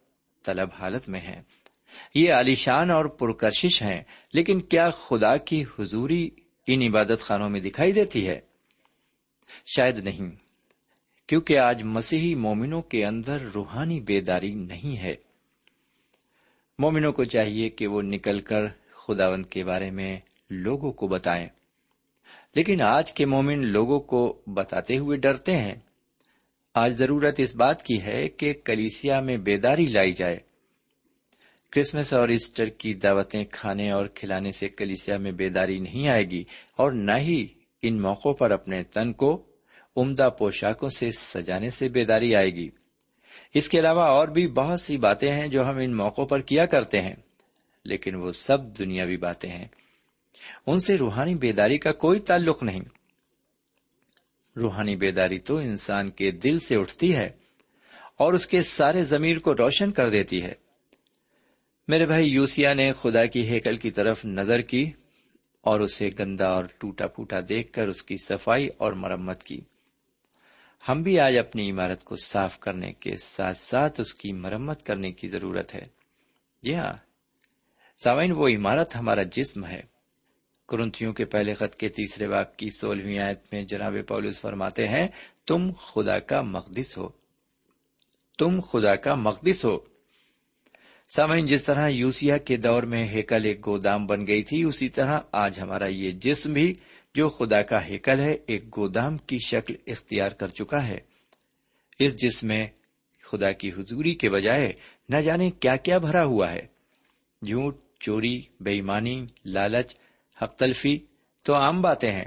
طلب 0.45 0.69
حالت 0.78 1.09
میں 1.09 1.21
ہیں 1.21 1.43
یہ 2.14 2.33
عالیشان 2.33 2.90
اور 2.90 3.05
پرکرشش 3.05 3.83
ہیں، 3.83 4.02
لیکن 4.33 4.61
کیا 4.61 4.90
خدا 4.90 5.37
کی 5.37 5.64
حضوری 5.78 6.31
ان 6.67 6.83
عبادت 6.83 7.21
خانوں 7.21 7.49
میں 7.49 7.61
دکھائی 7.61 7.93
دیتی 7.93 8.28
ہے؟ 8.28 8.40
شاید 9.67 9.99
نہیں۔ 9.99 10.48
کیونکہ 11.28 11.58
آج 11.58 11.82
مسیحی 11.82 12.35
مومنوں 12.35 12.82
کے 12.82 13.06
اندر 13.06 13.38
روحانی 13.54 14.00
بیداری 14.00 14.54
نہیں 14.54 14.97
ہے۔ 14.97 15.14
مومنوں 16.78 17.12
کو 17.12 17.25
چاہیے 17.25 17.68
کہ 17.68 17.87
وہ 17.87 18.02
نکل 18.02 18.40
کر 18.40 18.66
خداوند 18.90 19.47
کے 19.47 19.64
بارے 19.64 19.90
میں 19.90 20.16
لوگوں 20.50 20.92
کو 20.92 21.06
بتائیں۔ 21.06 21.49
لیکن 22.54 22.82
آج 22.82 23.12
کے 23.12 23.26
مومن 23.26 23.66
لوگوں 23.66 24.00
کو 24.00 24.42
بتاتے 24.47 24.99
ہوئے 24.99 25.18
ڈرتے 25.18 25.56
ہیں۔ 25.56 25.75
آج 26.75 26.92
ضرورت 26.92 27.35
اس 27.38 27.56
بات 27.56 27.82
کی 27.82 28.02
ہے 28.02 28.28
کہ 28.28 28.54
کلیسیا 28.64 29.20
میں 29.20 29.37
بیداری 29.37 29.87
لائی 29.87 30.12
جائے۔ 30.12 30.38
کرسمس 31.70 32.12
اور 32.12 32.28
ایسٹر 32.28 32.66
کی 32.66 32.94
دعوتیں 32.94 33.44
کھانے 33.50 33.90
اور 33.90 34.06
کھلانے 34.06 34.52
سے 34.52 34.68
کلیسیا 34.68 35.16
میں 35.16 35.32
بیداری 35.32 35.78
نہیں 35.78 36.08
آئے 36.08 36.30
گی 36.30 36.44
اور 36.76 36.92
نہ 36.92 37.18
ہی 37.18 37.47
ان 37.82 38.00
موقعوں 38.00 38.35
پر 38.35 38.50
اپنے 38.50 38.82
تن 38.82 39.12
کو 39.12 39.44
عمدہ 39.99 40.31
پوشاکوں 40.38 40.88
سے 40.88 41.11
سجانے 41.11 41.71
سے 41.71 41.88
بیداری 41.88 42.35
آئے 42.35 42.50
گی۔ 42.50 42.69
اس 43.55 43.69
کے 43.69 43.78
علاوہ 43.78 44.02
اور 44.02 44.28
بھی 44.28 44.47
بہت 44.47 44.81
سی 44.81 44.97
باتیں 44.97 45.33
ہیں 45.33 45.49
جو 45.49 45.69
ہم 45.69 45.76
ان 45.76 45.97
موقعوں 45.97 46.26
پر 46.26 46.40
کیا 46.40 46.67
کرتے 46.67 47.02
ہیں، 47.02 47.14
لیکن 47.85 48.14
وہ 48.14 48.33
سب 48.33 48.78
دنیاوی 48.78 49.17
باتیں 49.17 49.50
ہیں۔ 49.50 49.69
ان 50.67 50.81
سے 50.81 50.97
روحانی 50.97 51.35
بیداری 51.35 51.78
کا 51.78 51.93
کوئی 51.93 52.21
تعلق 52.21 52.62
نہیں۔ 52.62 52.81
روحانی 54.57 54.97
بیداری 54.97 55.38
تو 55.38 55.57
انسان 55.57 56.11
کے 56.11 56.31
دل 56.31 56.59
سے 56.59 56.76
اٹھتی 56.76 57.14
ہے 57.14 57.31
اور 58.17 58.33
اس 58.33 58.47
کے 58.47 58.62
سارے 58.62 59.05
ضمیر 59.05 59.38
کو 59.38 59.55
روشن 59.55 59.93
کر 59.93 60.09
دیتی 60.09 60.43
ہے۔ 60.43 60.52
میرے 61.88 62.07
بھائی 62.07 62.28
یوسیا 62.28 62.75
نے 62.75 62.93
خدا 62.93 63.25
کی 63.25 63.49
ہیکل 63.49 63.76
کی 63.76 63.90
طرف 63.90 64.25
نظر 64.25 64.61
کی 64.61 64.90
اور 65.61 65.81
اسے 65.81 66.11
گندا 66.19 66.47
اور 66.47 66.64
ٹوٹا 66.78 67.07
پھوٹا 67.07 67.40
دیکھ 67.49 67.73
کر 67.73 67.88
اس 67.88 68.02
کی 68.02 68.17
صفائی 68.25 68.69
اور 68.76 68.93
مرمت 68.93 69.43
کی۔ 69.43 69.61
ہم 70.88 71.02
بھی 71.02 71.21
آج 71.21 71.38
اپنی 71.38 71.71
عمارت 71.71 72.04
کو 72.04 72.16
صاف 72.16 72.61
کرنے 72.61 72.92
کے 72.92 73.16
ساتھ 73.16 73.57
ساتھ 73.57 74.00
اس 74.00 74.14
کی 74.14 74.33
مرمت 74.33 74.85
کرنے 74.85 75.12
کی 75.12 75.28
ضرورت 75.28 75.75
ہے۔ 75.75 75.85
جی 76.62 76.75
ہاں 76.75 76.92
سوائن 78.04 78.33
وہ 78.33 78.49
عمارت 78.49 78.97
ہمارا 78.97 79.23
جسم 79.23 79.66
ہے۔ 79.66 79.83
کرنتھیوں 80.68 81.12
کے 81.12 81.25
پہلے 81.25 81.54
خط 81.54 81.75
کے 81.75 81.88
تیسرے 81.88 82.28
باپ 82.28 82.57
کی 82.57 82.71
سولہویں 82.71 83.18
آیت 83.18 83.40
میں 83.52 83.62
جناب 83.62 83.95
پولس 84.09 84.40
فرماتے 84.40 84.88
ہیں، 84.88 85.09
تم 85.47 85.73
خدا 85.73 86.18
کا 86.18 86.42
مقدس 86.42 86.99
ہو۔ 86.99 87.09
تم 88.38 88.61
خدا 88.61 88.97
کا 88.97 89.14
مقدس 89.14 89.64
ہو۔ 89.64 89.78
سامعین، 91.09 91.47
جس 91.47 91.64
طرح 91.64 91.88
یوسیا 91.88 92.37
کے 92.37 92.57
دور 92.57 92.83
میں 92.83 93.09
ہیکل 93.09 93.45
ایک 93.45 93.66
گودام 93.66 94.07
بن 94.07 94.26
گئی 94.26 94.42
تھی، 94.42 94.62
اسی 94.62 94.88
طرح 94.88 95.21
آج 95.33 95.61
ہمارا 95.61 95.87
یہ 95.87 96.11
جسم 96.11 96.52
بھی 96.52 96.75
جو 97.15 97.29
خدا 97.29 97.62
کا 97.62 97.87
ہیکل 97.87 98.19
ہے، 98.19 98.37
ایک 98.47 98.77
گودام 98.77 99.19
کی 99.19 99.39
شکل 99.39 99.75
اختیار 99.87 100.30
کر 100.30 100.49
چکا 100.49 100.89
ہے۔ 100.89 100.99
اس 101.99 102.17
جسم 102.17 102.47
میں 102.47 102.67
خدا 103.23 103.52
کی 103.52 103.71
حضوری 103.71 104.15
کے 104.15 104.30
بجائے 104.30 104.73
نہ 105.09 105.17
جانے 105.17 105.50
کیا 105.50 105.76
کیا 105.76 105.99
بھرا 105.99 106.25
ہوا 106.25 106.52
ہے۔ 106.52 106.67
جھوٹ، 107.47 107.76
چوری 108.00 108.41
بےمانی 108.61 109.26
لالچ، 109.45 109.95
حق 110.43 110.56
تلفی 110.56 110.99
تو 111.43 111.56
عام 111.56 111.82
باتیں 111.82 112.13
ہیں۔ 112.13 112.25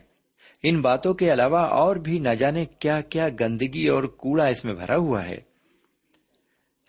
ان 0.64 0.82
باتوں 0.82 1.14
کے 1.14 1.34
علاوہ 1.34 1.60
اور 1.60 1.96
بھی 1.96 2.20
نہ 2.20 2.30
جانے 2.30 2.66
کیا 2.66 3.02
کیا 3.02 3.30
گندگی 3.40 3.88
اور 3.88 4.04
کوڑا 4.04 4.46
اس 4.46 4.66
میں 4.66 4.74
بھرا 4.74 4.96
ہوا 4.96 5.26
ہے۔ 5.26 5.38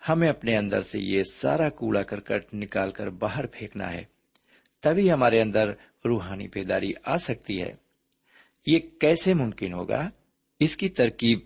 ہمیں 0.09 0.29
اپنے 0.29 0.57
اندر 0.57 0.81
سے 0.81 0.99
یہ 0.99 1.23
سارا 1.23 1.69
کوڑا 1.69 2.03
کرکٹ 2.03 2.53
نکال 2.53 2.91
کر 2.91 3.09
باہر 3.09 3.45
پھینکنا 3.45 3.93
ہے۔ 3.93 4.03
تبھی 4.81 5.11
ہمارے 5.11 5.41
اندر 5.41 5.69
روحانی 6.05 6.47
بیداری 6.47 6.91
آ 7.05 7.17
سکتی 7.17 7.61
ہے۔ 7.61 7.82
یہ 8.65 8.79
کیسے 9.01 9.33
ممکن 9.33 9.73
ہوگا؟ 9.73 10.09
اس 10.59 10.77
کی 10.77 10.89
ترکیب 10.89 11.39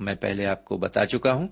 میں 0.00 0.14
پہلے 0.14 0.46
آپ 0.46 0.64
کو 0.64 0.76
بتا 0.76 1.06
چکا 1.06 1.32
ہوں۔ 1.32 1.48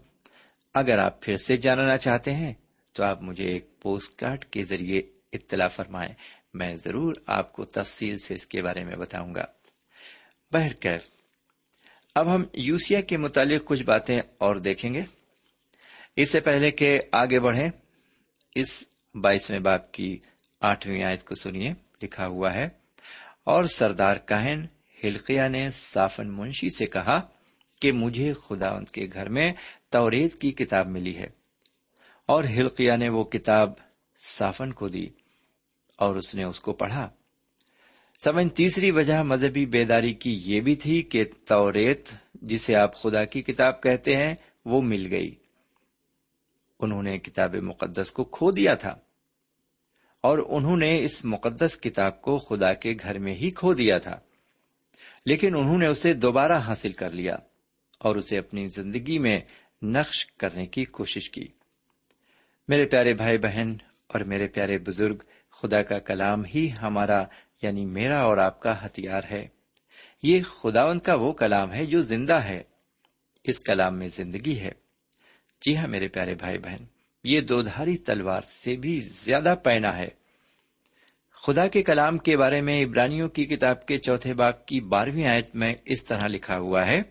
اگر 0.74 0.98
آپ 0.98 1.22
پھر 1.22 1.36
سے 1.36 1.56
جاننا 1.56 1.96
چاہتے 1.96 2.34
ہیں، 2.34 2.54
تو 2.92 3.04
آپ 3.04 3.22
مجھے 3.22 3.44
ایک 3.44 3.80
پوسٹ 3.80 4.18
کارڈ 4.18 4.44
کے 4.44 4.64
ذریعے 4.64 5.02
اطلاع 5.32 5.66
فرمائیں۔ 5.66 6.14
میں 6.54 6.76
ضرور 6.76 7.14
آپ 7.26 7.52
کو 7.52 7.64
تفصیل 7.64 8.18
سے 8.18 8.34
اس 8.34 8.46
کے 8.46 8.62
بارے 8.62 8.84
میں 8.84 8.96
بتاؤں 8.96 9.34
گا۔ 9.34 9.44
بہرکیف 10.52 11.06
اب 12.14 12.34
ہم 12.34 12.44
یوسیا 12.52 13.00
کے 13.00 13.16
متعلق 13.16 13.64
کچھ 13.64 13.82
باتیں 13.82 14.20
اور 14.38 14.56
دیکھیں 14.56 14.94
گے۔ 14.94 15.02
اس 16.16 16.30
سے 16.30 16.40
پہلے 16.40 16.70
کہ 16.70 16.98
آگے 17.12 17.40
بڑھیں، 17.40 17.68
اس 18.54 18.88
بائیسویں 19.14 19.60
باپ 19.60 19.92
کی 19.92 20.18
آٹھویں 20.60 21.02
آیت 21.02 21.24
کو 21.24 21.34
سنیے، 21.34 21.74
لکھا 22.02 22.26
ہوا 22.26 22.54
ہے، 22.54 22.68
اور 23.44 23.64
سردار 23.64 24.16
کہن 24.16 24.66
ہلقیا 25.04 25.48
نے 25.48 25.70
سافن 25.70 26.28
منشی 26.28 26.68
سے 26.68 26.86
کہا 26.86 27.28
کہ 27.80 27.92
مجھے 27.92 28.32
خدا 28.32 28.70
ان 28.70 28.84
کے 28.84 29.08
گھر 29.12 29.28
میں 29.28 29.52
توریت 29.88 30.38
کی 30.38 30.52
کتاب 30.52 30.88
ملی 30.88 31.16
ہے۔ 31.16 31.26
اور 32.26 32.44
ہلقیا 32.44 32.96
نے 32.96 33.08
وہ 33.08 33.24
کتاب 33.24 33.72
سافن 34.16 34.72
کو 34.72 34.88
دی 34.88 35.06
اور 35.96 36.16
اس 36.16 36.34
نے 36.34 36.44
اس 36.44 36.60
کو 36.60 36.72
پڑھا۔ 36.72 37.10
سمن 38.24 38.48
تیسری 38.48 38.90
وجہ 38.90 39.22
مذہبی 39.22 39.66
بیداری 39.66 40.14
کی 40.14 40.40
یہ 40.44 40.60
بھی 40.60 40.76
تھی 40.76 41.02
کہ 41.02 41.24
توریت، 41.44 42.08
جسے 42.34 42.74
آپ 42.74 42.94
خدا 42.94 43.24
کی 43.24 43.42
کتاب 43.42 43.82
کہتے 43.82 44.16
ہیں، 44.16 44.34
وہ 44.64 44.82
مل 44.82 45.06
گئی۔ 45.10 45.34
انہوں 46.80 47.02
نے 47.02 47.18
کتاب 47.18 47.54
مقدس 47.54 48.10
کو 48.10 48.24
کھو 48.24 48.50
دیا 48.50 48.74
تھا۔ 48.74 48.96
اور 50.20 50.38
انہوں 50.48 50.76
نے 50.76 51.04
اس 51.04 51.24
مقدس 51.24 51.80
کتاب 51.80 52.22
کو 52.22 52.38
خدا 52.38 52.74
کے 52.74 52.94
گھر 53.02 53.18
میں 53.18 53.34
ہی 53.34 53.50
کھو 53.50 53.74
دیا 53.74 53.98
تھا۔ 53.98 54.20
لیکن 55.28 55.56
انہوں 55.56 55.78
نے 55.78 55.86
اسے 55.86 56.14
دوبارہ 56.14 56.52
حاصل 56.52 56.92
کر 56.92 57.10
لیا 57.10 57.36
اور 57.98 58.16
اسے 58.16 58.38
اپنی 58.38 58.66
زندگی 58.66 59.18
میں 59.18 59.40
نقش 59.82 60.26
کرنے 60.26 60.66
کی 60.66 60.84
کوشش 60.84 61.30
کی۔ 61.30 61.48
میرے 62.68 62.86
پیارے 62.86 63.14
بھائی 63.14 63.38
بہن 63.38 63.76
اور 64.06 64.20
میرے 64.20 64.48
پیارے 64.48 64.78
بزرگ، 64.78 65.16
خدا 65.50 65.82
کا 65.82 65.98
کلام 65.98 66.44
ہی 66.44 66.70
ہمارا 66.82 67.24
یعنی 67.62 67.86
میرا 67.86 68.22
اور 68.22 68.38
آپ 68.38 68.60
کا 68.60 68.86
ہتھیار 68.86 69.22
ہے۔ 69.30 69.48
یہ 70.22 70.42
خداون 70.42 70.98
کا 70.98 71.14
وہ 71.14 71.32
کلام 71.32 71.72
ہے 71.72 71.86
جو 71.86 72.02
زندہ 72.02 72.34
ہے۔ 72.34 72.62
اس 73.44 73.60
کلام 73.60 73.98
میں 73.98 74.08
زندگی 74.08 74.58
ہے۔ 74.58 74.72
جی 75.60 75.76
ہاں 75.76 75.88
میرے 75.88 76.08
پیارے 76.08 76.34
بھائی 76.34 76.58
بہن، 76.58 76.84
یہ 77.24 77.40
دو 77.40 77.62
دھاری 77.62 77.96
تلوار 77.96 78.42
سے 78.42 78.76
بھی 78.76 79.00
زیادہ 79.00 79.54
پینا 79.64 79.98
ہے۔ 79.98 80.08
خدا 81.42 81.66
کے 81.66 81.82
کلام 81.82 82.18
کے 82.18 82.36
بارے 82.36 82.60
میں 82.60 82.82
ابرانیوں 82.84 83.28
کی 83.28 83.44
کتاب 83.46 83.86
کے 83.86 83.98
چوتھے 83.98 84.34
باغ 84.34 84.52
کی 84.66 84.80
بارہویں 84.80 85.26
آیت 85.26 85.54
میں 85.54 85.74
اس 85.84 86.04
طرح 86.04 86.26
لکھا 86.28 86.58
ہوا 86.58 86.86
ہے، 86.86 87.02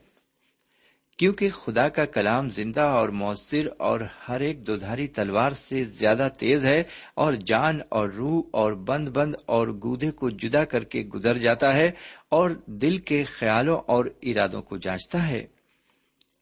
کیونکہ 1.17 1.49
خدا 1.49 1.89
کا 1.89 2.05
کلام 2.05 2.49
زندہ 2.49 2.81
اور 2.81 3.09
مؤثر 3.09 3.67
اور 3.77 4.01
ہر 4.29 4.39
ایک 4.39 4.67
دودھاری 4.67 5.07
تلوار 5.07 5.51
سے 5.51 5.83
زیادہ 5.83 6.27
تیز 6.37 6.65
ہے 6.65 6.83
اور 7.13 7.33
جان 7.33 7.79
اور 7.89 8.09
روح 8.09 8.41
اور 8.51 8.73
بند 8.73 9.07
بند 9.07 9.35
اور 9.45 9.67
گودے 9.67 10.11
کو 10.11 10.29
جدا 10.29 10.65
کر 10.65 10.83
کے 10.83 11.01
گزر 11.01 11.37
جاتا 11.37 11.73
ہے 11.73 11.91
اور 12.29 12.49
دل 12.65 12.97
کے 12.97 13.23
خیالوں 13.23 13.79
اور 13.87 14.05
ارادوں 14.23 14.61
کو 14.61 14.77
جانچتا 14.77 15.27
ہے۔ 15.27 15.45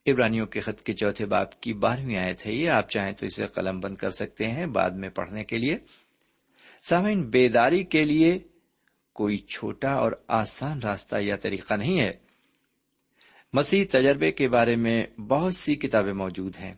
ابرانیوں 0.06 0.46
کے 0.46 0.60
خط 0.60 0.84
کے 0.84 0.94
چوتھے 0.94 1.26
باپ 1.26 1.62
کی 1.62 1.74
بارہویں 1.74 2.18
آیت 2.18 2.46
ہے 2.46 2.54
یہ، 2.54 2.70
آپ 2.70 2.90
چاہیں 2.90 3.14
تو 3.14 3.26
اسے 3.26 3.46
قلم 3.46 3.80
بند 3.80 3.96
کر 3.96 4.10
سکتے 4.10 4.48
ہیں 4.48 4.66
بعد 4.66 4.92
میں 4.92 5.10
پڑھنے 5.10 5.44
کے 5.44 5.58
لیے۔ 5.58 5.78
سامعین، 6.90 7.22
بیداری 7.24 7.84
کے 7.84 8.06
لیے 8.06 8.40
کوئی 9.14 9.38
چھوٹا 9.38 9.94
اور 9.94 10.12
آسان 10.28 10.80
راستہ 10.80 11.16
یا 11.20 11.36
طریقہ 11.36 11.74
نہیں 11.74 12.00
ہے۔ 12.00 12.14
مسیح 13.54 13.86
تجربے 13.92 14.32
کے 14.32 14.50
بارے 14.50 14.76
میں 14.76 15.06
بہت 15.20 15.56
سی 15.56 15.76
کتابیں 15.76 16.14
موجود 16.14 16.58
ہیں۔ 16.58 16.74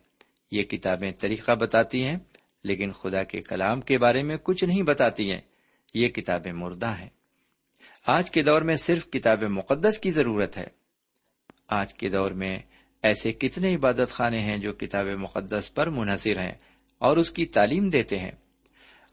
یہ 0.50 0.62
کتابیں 0.62 1.12
طریقہ 1.12 1.54
بتاتی 1.54 2.04
ہیں، 2.04 2.18
لیکن 2.64 2.92
خدا 2.92 3.22
کے 3.22 3.42
کلام 3.42 3.80
کے 3.80 3.98
بارے 3.98 4.22
میں 4.22 4.36
کچھ 4.42 4.64
نہیں 4.64 4.82
بتاتی 4.82 5.32
ہیں۔ 5.32 5.40
یہ 5.94 6.08
کتابیں 6.08 6.52
مردہ 6.52 6.94
ہیں۔ 6.98 7.08
آج 8.06 8.30
کے 8.30 8.42
دور 8.42 8.62
میں 8.62 8.76
صرف 8.76 9.10
کتاب 9.10 9.42
مقدس 9.42 9.98
کی 9.98 10.10
ضرورت 10.10 10.56
ہے۔ 10.56 10.66
آج 11.68 11.94
کے 11.94 12.08
دور 12.08 12.30
میں 12.30 12.58
ایسے 13.02 13.32
کتنے 13.32 13.74
عبادت 13.74 14.10
خانے 14.10 14.38
ہیں 14.38 14.58
جو 14.58 14.72
کتاب 14.72 15.06
مقدس 15.06 15.74
پر 15.74 15.90
منحصر 15.90 16.38
ہیں 16.38 16.54
اور 16.98 17.16
اس 17.16 17.30
کی 17.30 17.46
تعلیم 17.46 17.88
دیتے 17.88 18.18
ہیں۔ 18.18 18.32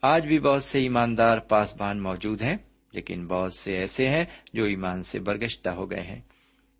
آج 0.06 0.26
بھی 0.26 0.38
بہت 0.38 0.64
سے 0.64 0.78
ایماندار 0.78 1.38
پاسبان 1.38 2.02
موجود 2.02 2.42
ہیں، 2.42 2.56
لیکن 2.92 3.26
بہت 3.26 3.52
سے 3.52 3.76
ایسے 3.76 4.08
ہیں 4.08 4.24
جو 4.52 4.64
ایمان 4.64 5.02
سے 5.02 5.18
برگشتہ 5.18 5.70
ہو 5.70 5.90
گئے 5.90 6.00
ہیں۔ 6.00 6.20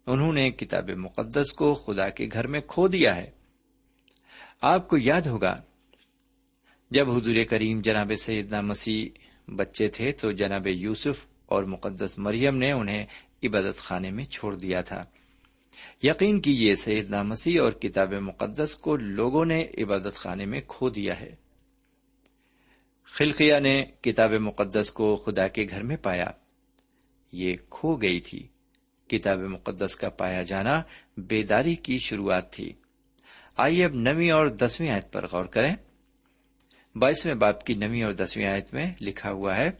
انہوں 0.06 0.32
نے 0.32 0.50
کتاب 0.50 0.90
مقدس 0.90 1.52
کو 1.52 1.74
خدا 1.74 2.08
کے 2.08 2.28
گھر 2.32 2.46
میں 2.46 2.60
کھو 2.66 2.88
دیا 2.88 3.16
ہے۔ 3.16 3.30
آپ 4.60 4.88
کو 4.88 4.98
یاد 4.98 5.20
ہوگا، 5.20 5.62
جب 6.90 7.10
حضور 7.10 7.34
کریم 7.50 7.80
جناب 7.80 8.12
سیدنا 8.18 8.60
مسیح 8.60 9.18
بچے 9.56 9.88
تھے، 9.88 10.12
تو 10.12 10.32
جناب 10.32 10.66
یوسف 10.66 11.26
اور 11.46 11.64
مقدس 11.64 12.18
مریم 12.18 12.56
نے 12.56 12.72
انہیں 12.72 13.06
عبادت 13.42 13.78
خانے 13.78 14.10
میں 14.10 14.24
چھوڑ 14.24 14.54
دیا 14.54 14.80
تھا۔ 14.80 15.04
یقین 16.02 16.40
کیجیے 16.40 16.76
سیدنا 16.76 17.22
مسیح 17.22 17.60
اور 17.60 17.72
کتاب 17.72 18.12
مقدس 18.12 18.76
کو 18.76 18.96
لوگوں 18.96 19.44
نے 19.44 19.66
عبادت 19.78 20.14
خانے 20.14 20.46
میں 20.46 20.60
کھو 20.68 20.90
دیا 20.90 21.20
ہے۔ 21.20 21.34
خلقیہ 23.14 23.55
نے 23.62 23.85
کتاب 24.01 24.33
مقدس 24.33 24.90
کو 24.90 25.16
خدا 25.16 25.49
کے 25.49 25.66
گھر 25.71 25.83
میں 25.83 25.97
پایا۔ 25.97 26.27
یہ 27.33 27.57
کھو 27.71 27.97
گئی 27.97 28.21
تھی۔ 28.21 28.49
کتاب 29.09 29.38
مقدس 29.38 29.97
کا 29.97 30.11
پایا 30.11 30.42
جانا 30.42 30.83
بیداری 31.16 31.75
کی 31.75 31.99
شروعات 31.99 32.53
تھی۔ 32.53 32.73
آئیے 33.57 33.85
اب 33.85 33.95
نویں 33.95 34.31
اور 34.31 34.47
دسویں 34.47 34.90
آیت 34.90 35.12
پر 35.12 35.27
غور 35.27 35.45
کریں۔ 35.45 35.77
بائیسویں 36.98 37.35
باپ 37.35 37.64
کی 37.64 37.74
نویں 37.74 38.02
اور 38.02 38.12
دسویں 38.12 38.46
آیت 38.46 38.72
میں 38.74 38.87
لکھا 39.00 39.30
ہوا 39.30 39.56
ہے، 39.56 39.70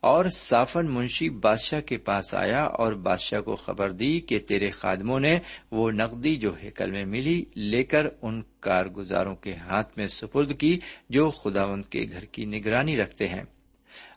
اور 0.00 0.24
سافن 0.28 0.90
منشی 0.90 1.28
بادشاہ 1.44 1.80
کے 1.80 1.96
پاس 1.98 2.34
آیا 2.34 2.62
اور 2.64 2.92
بادشاہ 3.06 3.40
کو 3.40 3.54
خبر 3.56 3.92
دی 3.92 4.18
کہ 4.20 4.38
تیرے 4.38 4.70
خادموں 4.70 5.20
نے 5.20 5.34
وہ 5.72 5.90
نقدی 5.90 6.34
جو 6.36 6.52
ہیکل 6.62 6.90
میں 6.90 7.04
ملی 7.04 7.44
لے 7.56 7.82
کر 7.82 8.06
ان 8.22 8.42
کارگزاروں 8.60 9.34
کے 9.36 9.54
ہاتھ 9.62 9.98
میں 9.98 10.06
سپرد 10.08 10.56
کی 10.60 10.78
جو 11.10 11.28
خداوند 11.30 11.84
کے 11.84 12.04
گھر 12.12 12.24
کی 12.24 12.44
نگرانی 12.46 12.96
رکھتے 12.96 13.28
ہیں۔ 13.28 13.42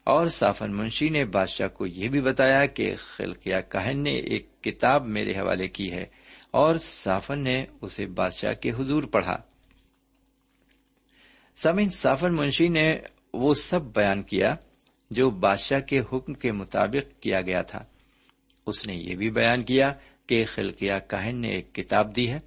اور 0.06 0.28
سافن 0.34 0.76
منشی 0.76 1.10
نے 1.10 1.26
بادشاہ 1.26 1.68
کو 1.68 1.88
یہ 1.88 2.10
بھی 2.10 2.22
بتایا 2.22 2.66
کہ 2.66 2.94
خلقیہ 3.00 3.62
کہن 3.70 4.04
نے 4.04 4.16
ایک 4.16 4.52
کتاب 4.64 5.08
میرے 5.08 5.38
حوالے 5.38 5.68
کی 5.68 5.92
ہے، 5.92 6.06
اور 6.52 6.76
سافن 6.84 7.40
نے 7.40 7.64
اسے 7.82 8.06
بادشاہ 8.06 8.54
کے 8.54 8.72
حضور 8.72 9.04
پڑھا۔ 9.04 9.38
سمن 11.64 11.90
سافن 11.90 12.36
منشی 12.36 12.68
نے 12.68 12.98
وہ 13.34 13.54
سب 13.54 13.82
بیان 13.82 14.24
کیا 14.24 14.56
جو 15.10 15.30
بادشاہ 15.30 15.80
کے 15.80 16.00
حکم 16.00 16.34
کے 16.34 16.52
مطابق 16.52 17.22
کیا 17.22 17.42
گیا 17.42 17.62
تھا۔ 17.62 17.84
اس 18.66 18.88
نے 18.88 18.96
یہ 18.96 19.16
بھی 19.16 19.32
بیان 19.32 19.64
کیا 19.64 19.94
کہ 20.28 20.46
خلقیہ 20.54 20.94
کاہن 21.08 21.42
نے 21.42 21.48
ایک 21.48 21.76
کتاب 21.76 22.16
دی 22.16 22.32
ہے۔ 22.32 22.38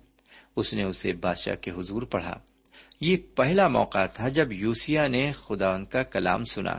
اس 0.57 0.75
نے 0.75 0.85
اسے 0.85 1.13
بادشاہ 1.13 1.55
کے 1.55 1.71
حضور 1.71 2.03
پڑھا۔ 2.03 2.39
یہ 3.01 3.17
پہلا 3.35 3.69
موقع 3.69 4.07
تھا 4.07 4.29
جب 4.29 4.53
یوسیا 4.53 5.07
نے 5.07 5.33
خداوند 5.33 5.87
کا 5.87 6.03
کلام 6.03 6.45
سنا۔ 6.45 6.79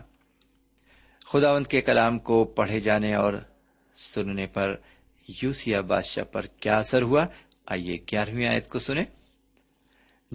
خداوند 1.25 1.67
کے 1.67 1.81
کلام 1.81 2.19
کو 2.19 2.43
پڑھے 2.43 2.79
جانے 2.79 3.13
اور 3.13 3.33
سننے 3.95 4.45
پر 4.45 4.75
یوسیا 5.43 5.81
بادشاہ 5.81 6.23
پر 6.23 6.45
کیا 6.45 6.77
اثر 6.77 7.01
ہوا؟ 7.01 7.25
آئیے 7.65 7.97
گیارہویں 8.11 8.47
آیت 8.47 8.69
کو 8.69 8.79
سنیں۔ 8.79 9.22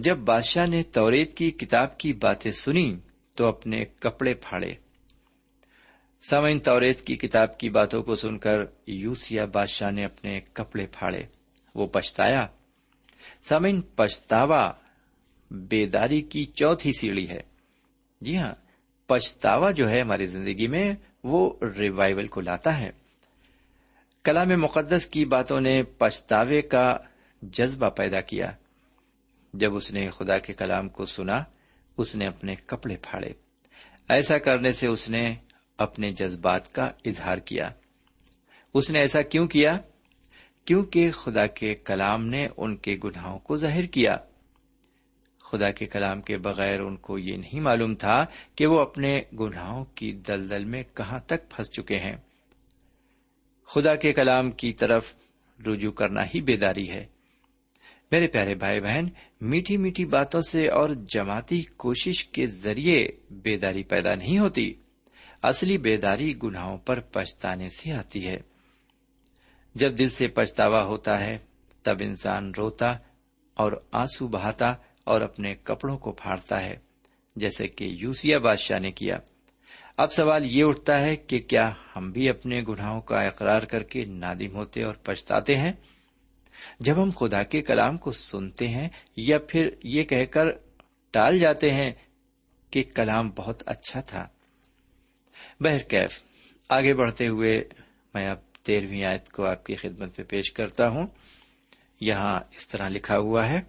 جب 0.01 0.17
بادشاہ 0.17 0.65
نے 0.65 0.83
توریت 0.83 1.37
کی 1.37 1.51
کتاب 1.51 1.97
کی 1.97 2.13
باتیں 2.13 2.51
سنی 2.51 2.97
تو 3.35 3.45
اپنے 3.45 3.85
کپڑے 3.85 4.33
پھاڑے۔ 4.33 4.73
سمعین 6.29 6.59
توریت 6.59 7.01
کی 7.01 7.15
کتاب 7.15 7.57
کی 7.57 7.69
باتوں 7.69 8.03
کو 8.03 8.15
سن 8.15 8.37
کر 8.37 8.57
یوسیا 8.87 9.45
بادشاہ 9.45 9.91
نے 9.91 10.05
اپنے 10.05 10.39
کپڑے 10.53 10.87
پھاڑے۔ 10.91 11.23
وہ 11.75 11.87
پچھتایا۔ 11.87 12.47
سمعین 13.41 13.81
پچھتاوا 13.81 14.71
بیداری 15.51 16.21
کی 16.21 16.45
چوتھی 16.45 16.91
سیڑھی 16.93 17.29
ہے۔ 17.29 17.41
جی 18.21 18.37
ہاں 18.37 18.53
پچھتاوا 19.07 19.71
جو 19.71 19.89
ہے 19.89 20.01
ہماری 20.01 20.25
زندگی 20.25 20.67
میں 20.67 20.93
وہ 21.23 21.53
ریوائول 21.77 22.27
کو 22.27 22.41
لاتا 22.41 22.79
ہے۔ 22.79 22.91
کلام 24.23 24.49
مقدس 24.49 25.07
کی 25.07 25.25
باتوں 25.25 25.61
نے 25.61 25.83
پچھتاوے 25.83 26.61
کا 26.61 26.97
جذبہ 27.41 27.89
پیدا 27.89 28.21
کیا۔ 28.21 28.51
جب 29.53 29.75
اس 29.75 29.91
نے 29.91 30.09
خدا 30.09 30.39
کے 30.39 30.53
کلام 30.53 30.89
کو 30.89 31.05
سنا، 31.05 31.43
اس 31.97 32.15
نے 32.15 32.27
اپنے 32.27 32.55
کپڑے 32.55 32.95
پھاڑے۔ 33.01 33.31
ایسا 34.09 34.37
کرنے 34.37 34.71
سے 34.71 34.87
اس 34.87 35.09
نے 35.09 35.35
اپنے 35.77 36.11
جذبات 36.11 36.73
کا 36.73 36.91
اظہار 37.05 37.37
کیا۔ 37.37 37.71
اس 38.73 38.91
نے 38.91 38.99
ایسا 38.99 39.21
کیوں 39.21 39.47
کیا؟ 39.47 39.77
کیونکہ 40.65 41.11
خدا 41.11 41.47
کے 41.47 41.75
کلام 41.75 42.27
نے 42.27 42.47
ان 42.57 42.77
کے 42.77 42.97
گناہوں 43.03 43.39
کو 43.39 43.57
ظاہر 43.57 43.85
کیا۔ 43.85 44.17
خدا 45.51 45.71
کے 45.71 45.85
کلام 45.85 46.21
کے 46.21 46.37
بغیر 46.37 46.79
ان 46.79 46.97
کو 46.97 47.17
یہ 47.17 47.37
نہیں 47.37 47.59
معلوم 47.59 47.95
تھا 47.95 48.25
کہ 48.55 48.67
وہ 48.67 48.79
اپنے 48.79 49.21
گناہوں 49.39 49.85
کی 49.85 50.11
دلدل 50.11 50.65
میں 50.65 50.83
کہاں 50.93 51.19
تک 51.19 51.49
پھنس 51.49 51.71
چکے 51.71 51.99
ہیں۔ 51.99 52.15
خدا 53.67 53.95
کے 53.95 54.13
کلام 54.13 54.51
کی 54.51 54.73
طرف 54.73 55.15
رجوع 55.67 55.91
کرنا 55.91 56.21
ہی 56.25 56.41
بیداری 56.41 56.89
ہے۔ 56.89 57.05
میرے 58.11 58.27
پیارے 58.27 58.55
بھائی 58.55 58.81
بہن، 58.81 59.05
میٹھی 59.41 59.77
میٹھی 59.77 60.05
باتوں 60.05 60.41
سے 60.41 60.67
اور 60.67 60.89
جماعتی 60.89 61.61
کوشش 61.61 62.25
کے 62.25 62.45
ذریعے 62.45 63.07
بیداری 63.31 63.83
پیدا 63.83 64.15
نہیں 64.15 64.39
ہوتی۔ 64.39 64.73
اصلی 65.43 65.77
بیداری 65.77 66.33
گناہوں 66.43 66.77
پر 66.77 66.99
پچھتانے 66.99 67.69
سے 67.69 67.91
آتی 67.91 68.27
ہے۔ 68.27 68.37
جب 69.75 69.97
دل 69.97 70.09
سے 70.09 70.27
پچھتاوا 70.27 70.83
ہوتا 70.83 71.19
ہے، 71.19 71.37
تب 71.83 71.97
انسان 72.01 72.51
روتا 72.57 72.97
اور 73.53 73.71
آنسو 73.91 74.27
بہاتا 74.27 74.73
اور 75.03 75.21
اپنے 75.21 75.55
کپڑوں 75.63 75.97
کو 75.97 76.11
پھاڑتا 76.11 76.65
ہے، 76.65 76.77
جیسے 77.35 77.67
کہ 77.67 77.83
یوسیا 77.83 78.39
بادشاہ 78.39 78.79
نے 78.79 78.91
کیا۔ 78.91 79.17
اب 79.97 80.11
سوال 80.11 80.45
یہ 80.45 80.63
اٹھتا 80.63 80.99
ہے 80.99 81.15
کہ 81.15 81.39
کیا 81.39 81.73
ہم 81.95 82.11
بھی 82.11 82.29
اپنے 82.29 82.61
گناہوں 82.67 83.01
کا 83.01 83.21
اقرار 83.21 83.61
کر 83.61 83.83
کے 83.83 84.05
نادم 84.05 84.55
ہوتے 84.55 84.83
اور 84.83 84.93
پچھتاتے 84.93 85.55
ہیں؟ 85.55 85.73
جب 86.79 87.03
ہم 87.03 87.11
خدا 87.11 87.43
کے 87.43 87.61
کلام 87.61 87.97
کو 87.97 88.11
سنتے 88.11 88.67
ہیں 88.67 88.89
یا 89.15 89.37
پھر 89.39 89.69
یہ 89.83 90.03
کہہ 90.03 90.25
کر 90.25 90.45
ٹال 91.11 91.39
جاتے 91.39 91.71
ہیں 91.71 91.91
کہ 92.71 92.83
کلام 92.95 93.29
بہت 93.29 93.63
اچھا 93.65 94.01
تھا۔ 94.01 94.27
بہرکیف 95.59 96.21
آگے 96.69 96.93
بڑھتے 96.93 97.27
ہوئے 97.27 97.63
میں 98.13 98.29
اب 98.29 98.37
تیرہویں 98.63 99.03
آیت 99.03 99.29
کو 99.29 99.45
آپ 99.45 99.65
کی 99.65 99.75
خدمت 99.75 100.19
میں 100.19 100.23
پیش 100.23 100.51
کرتا 100.51 100.89
ہوں۔ 100.89 101.07
یہاں 102.01 102.39
اس 102.57 102.67
طرح 102.69 102.89
لکھا 102.89 103.17
ہوا 103.17 103.49
ہے، 103.49 103.61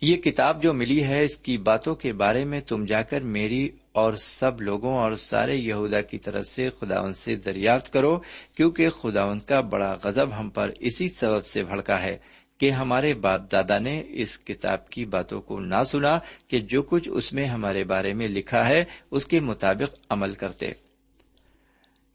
یہ 0.00 0.16
کتاب 0.16 0.62
جو 0.62 0.72
ملی 0.72 1.04
ہے 1.04 1.24
اس 1.24 1.38
کی 1.38 1.58
باتوں 1.58 1.94
کے 1.94 2.12
بارے 2.12 2.44
میں 2.44 2.60
تم 2.60 2.84
جا 2.84 3.02
کر 3.02 3.20
میری 3.20 3.68
اور 3.94 4.12
سب 4.12 4.62
لوگوں 4.62 4.98
اور 4.98 5.12
سارے 5.12 5.56
یہودا 5.56 6.00
کی 6.00 6.18
طرف 6.18 6.44
سے 6.46 6.68
خداون 6.80 7.14
سے 7.14 7.36
دریافت 7.36 7.92
کرو، 7.92 8.18
کیونکہ 8.54 8.88
خداون 8.88 9.38
کا 9.38 9.60
بڑا 9.60 9.96
غزب 10.04 10.38
ہم 10.38 10.48
پر 10.50 10.70
اسی 10.78 11.08
سبب 11.08 11.44
سے 11.44 11.64
بھڑکا 11.64 12.02
ہے 12.02 12.16
کہ 12.58 12.70
ہمارے 12.70 13.14
باپ 13.14 13.52
دادا 13.52 13.78
نے 13.78 14.02
اس 14.08 14.38
کتاب 14.38 14.88
کی 14.88 15.04
باتوں 15.04 15.40
کو 15.40 15.60
نہ 15.60 15.82
سنا 15.86 16.18
کہ 16.48 16.58
جو 16.58 16.82
کچھ 16.82 17.08
اس 17.12 17.32
میں 17.32 17.46
ہمارے 17.46 17.84
بارے 17.84 18.14
میں 18.14 18.28
لکھا 18.28 18.68
ہے، 18.68 18.84
اس 19.10 19.26
کے 19.26 19.40
مطابق 19.40 19.94
عمل 20.10 20.34
کرتے۔ 20.34 20.66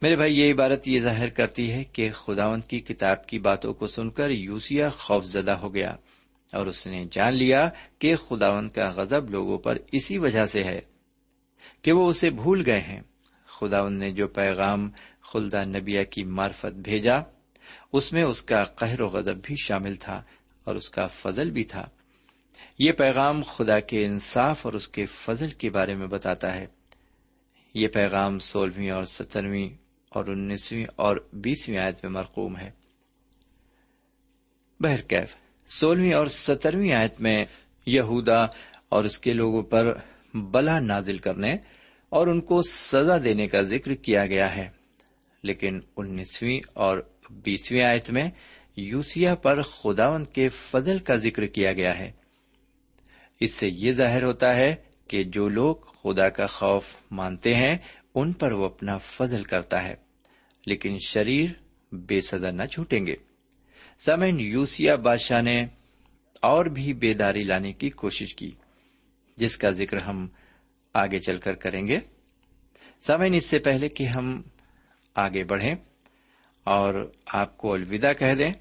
میرے 0.02 0.16
بھائی، 0.16 0.40
یہ 0.40 0.54
عبارت 0.54 0.88
یہ 0.88 1.00
ظاہر 1.00 1.30
کرتی 1.30 1.72
ہے 1.72 1.84
کہ 1.84 2.12
خداوند 2.12 2.64
کی 2.64 2.80
کتاب 2.80 3.28
کی 3.28 3.40
باتوں 3.40 3.74
کو 3.74 3.88
سن 3.88 4.10
کر 4.10 4.30
یوسیا 4.30 4.90
خوف 4.90 5.26
زدہ 5.26 5.52
ہو 5.52 5.74
گیا 5.74 5.96
اور 6.54 6.68
اس 6.68 6.88
نے 6.88 7.06
جان 7.12 7.34
لیا 7.34 7.70
کہ 8.00 8.16
خداوند 8.16 8.70
کا 8.70 8.92
غزب 8.96 9.30
لوگوں 9.30 9.58
پر 9.58 9.78
اسی 9.92 10.18
وجہ 10.18 10.46
سے 10.46 10.64
ہے۔ 10.64 10.82
کہ 11.82 11.92
وہ 11.92 12.10
اسے 12.10 12.30
بھول 12.30 12.64
گئے 12.66 12.80
ہیں۔ 12.80 13.02
خداوند 13.46 14.04
نے 14.04 14.12
جو 14.12 14.28
پیغام 14.28 14.90
خلدا 15.22 15.64
نبیا 15.64 16.04
کی 16.04 16.24
مارفت 16.24 16.78
بھیجا، 16.78 17.20
اس 17.94 18.14
میں 18.14 18.24
اس 18.24 18.42
کا 18.42 18.64
قہر 18.64 19.02
و 19.02 19.08
غضب 19.08 19.36
بھی 19.44 19.56
شامل 19.64 19.96
تھا 19.96 20.24
اور 20.64 20.76
اس 20.76 20.90
کا 20.90 21.08
فضل 21.08 21.52
بھی 21.52 21.64
تھا۔ 21.64 21.90
یہ 22.80 22.92
پیغام 22.92 23.42
خدا 23.42 23.80
کے 23.80 24.06
انصاف 24.06 24.66
اور 24.66 24.74
اس 24.74 24.88
کے 24.88 25.06
فضل 25.06 25.50
کے 25.50 25.70
بارے 25.70 25.96
میں 25.96 26.08
بتاتا 26.08 26.56
ہے۔ 26.56 26.68
یہ 27.74 27.88
پیغام 27.88 28.40
سولہویں 28.40 28.90
اور 28.90 29.04
سترویں 29.04 29.70
اور 30.10 30.26
انیسویں 30.26 30.86
اور 30.96 31.18
بیسویں 31.34 31.78
آیت 31.78 31.96
میں 32.04 32.12
مرقوم 32.12 32.58
ہے۔ 32.58 32.72
بہرکیف 34.80 35.36
سولہویں 35.68 36.14
اور 36.14 36.28
سترویں 36.28 36.94
آیت 36.94 37.22
میں 37.22 37.46
یہودا 37.86 38.44
اور 38.90 39.04
اس 39.04 39.20
کے 39.20 39.34
لوگوں 39.34 39.64
پر 39.64 39.98
بلا 40.34 40.80
نازل 40.80 41.18
کرنے 41.18 41.56
اور 42.10 42.28
ان 42.28 42.42
کو 42.42 42.62
سزا 42.62 43.18
دینے 43.24 43.48
کا 43.48 43.62
ذکر 43.62 43.94
کیا 43.94 44.26
گیا 44.26 44.56
ہے۔ 44.56 44.70
لیکن 45.44 45.80
انیسویں 45.98 46.60
اور 46.74 46.98
بیسویں 47.30 47.84
آیت 47.84 48.12
میں 48.12 48.30
یوسیا 48.78 49.36
پر 49.36 49.62
خداون 49.62 50.26
کے 50.26 50.50
فضل 50.50 51.00
کا 51.00 51.16
ذکر 51.16 51.46
کیا 51.46 51.74
گیا 51.74 52.00
ہے۔ 52.00 52.12
اس 53.40 53.54
سے 53.54 53.70
یہ 53.70 53.92
ظاہر 53.92 54.24
ہوتا 54.24 54.56
ہے 54.56 54.76
کہ 55.08 55.24
جو 55.24 55.50
لوگ 55.50 55.76
خدا 55.76 56.30
کا 56.30 56.46
خوف 56.46 56.86
مانتے 57.12 57.56
ہیں، 57.56 57.78
ان 58.16 58.34
پر 58.34 58.52
وہ 58.52 58.66
اپنا 58.66 58.98
فضل 58.98 59.44
کرتا 59.44 59.84
ہے۔ 59.84 59.96
لیکن 60.66 60.98
شریر 61.08 61.50
بے 61.92 62.22
سزا 62.22 62.52
نہ 62.52 62.64
چھوٹیں 62.64 63.06
گے۔ 63.06 63.16
سمین 63.98 64.40
یوسیا 64.40 64.96
بادشاہ 64.96 65.42
نے 65.42 65.66
اور 66.42 66.66
بھی 66.66 66.94
بیداری 66.94 67.40
لانے 67.40 67.74
کی 67.74 67.90
کوشش 67.90 68.36
کی۔ 68.36 68.52
جس 69.40 69.58
کا 69.58 69.70
ذکر 69.70 69.98
ہم 69.98 70.28
آگے 70.94 71.20
چل 71.20 71.38
کر 71.38 71.54
کریں 71.54 71.88
گے۔ 71.88 72.00
سمین 73.02 73.34
اس 73.34 73.46
سے 73.46 73.60
پہلے 73.60 73.90
کہ 73.90 74.04
ہم 74.04 74.42
آگے 75.16 75.44
بڑھیں 75.44 75.76
اور 76.64 77.12
آپ 77.26 77.58
کو 77.58 77.74
الوداع 77.74 78.14
کہہ 78.14 78.36
دیں، 78.36 78.54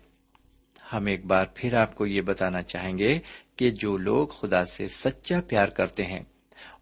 ہم 0.93 1.07
ایک 1.07 1.25
بار 1.25 1.47
پھر 1.55 1.75
آپ 1.75 1.95
کو 1.95 2.07
یہ 2.07 2.21
بتانا 2.21 2.62
چاہیں 2.62 2.99
گے 2.99 3.19
کہ 3.57 3.71
جو 3.71 3.97
لوگ 3.97 4.29
خدا 4.29 4.64
سے 4.64 4.88
سچا 4.88 5.41
پیار 5.49 5.69
کرتے 5.69 6.05
ہیں 6.07 6.21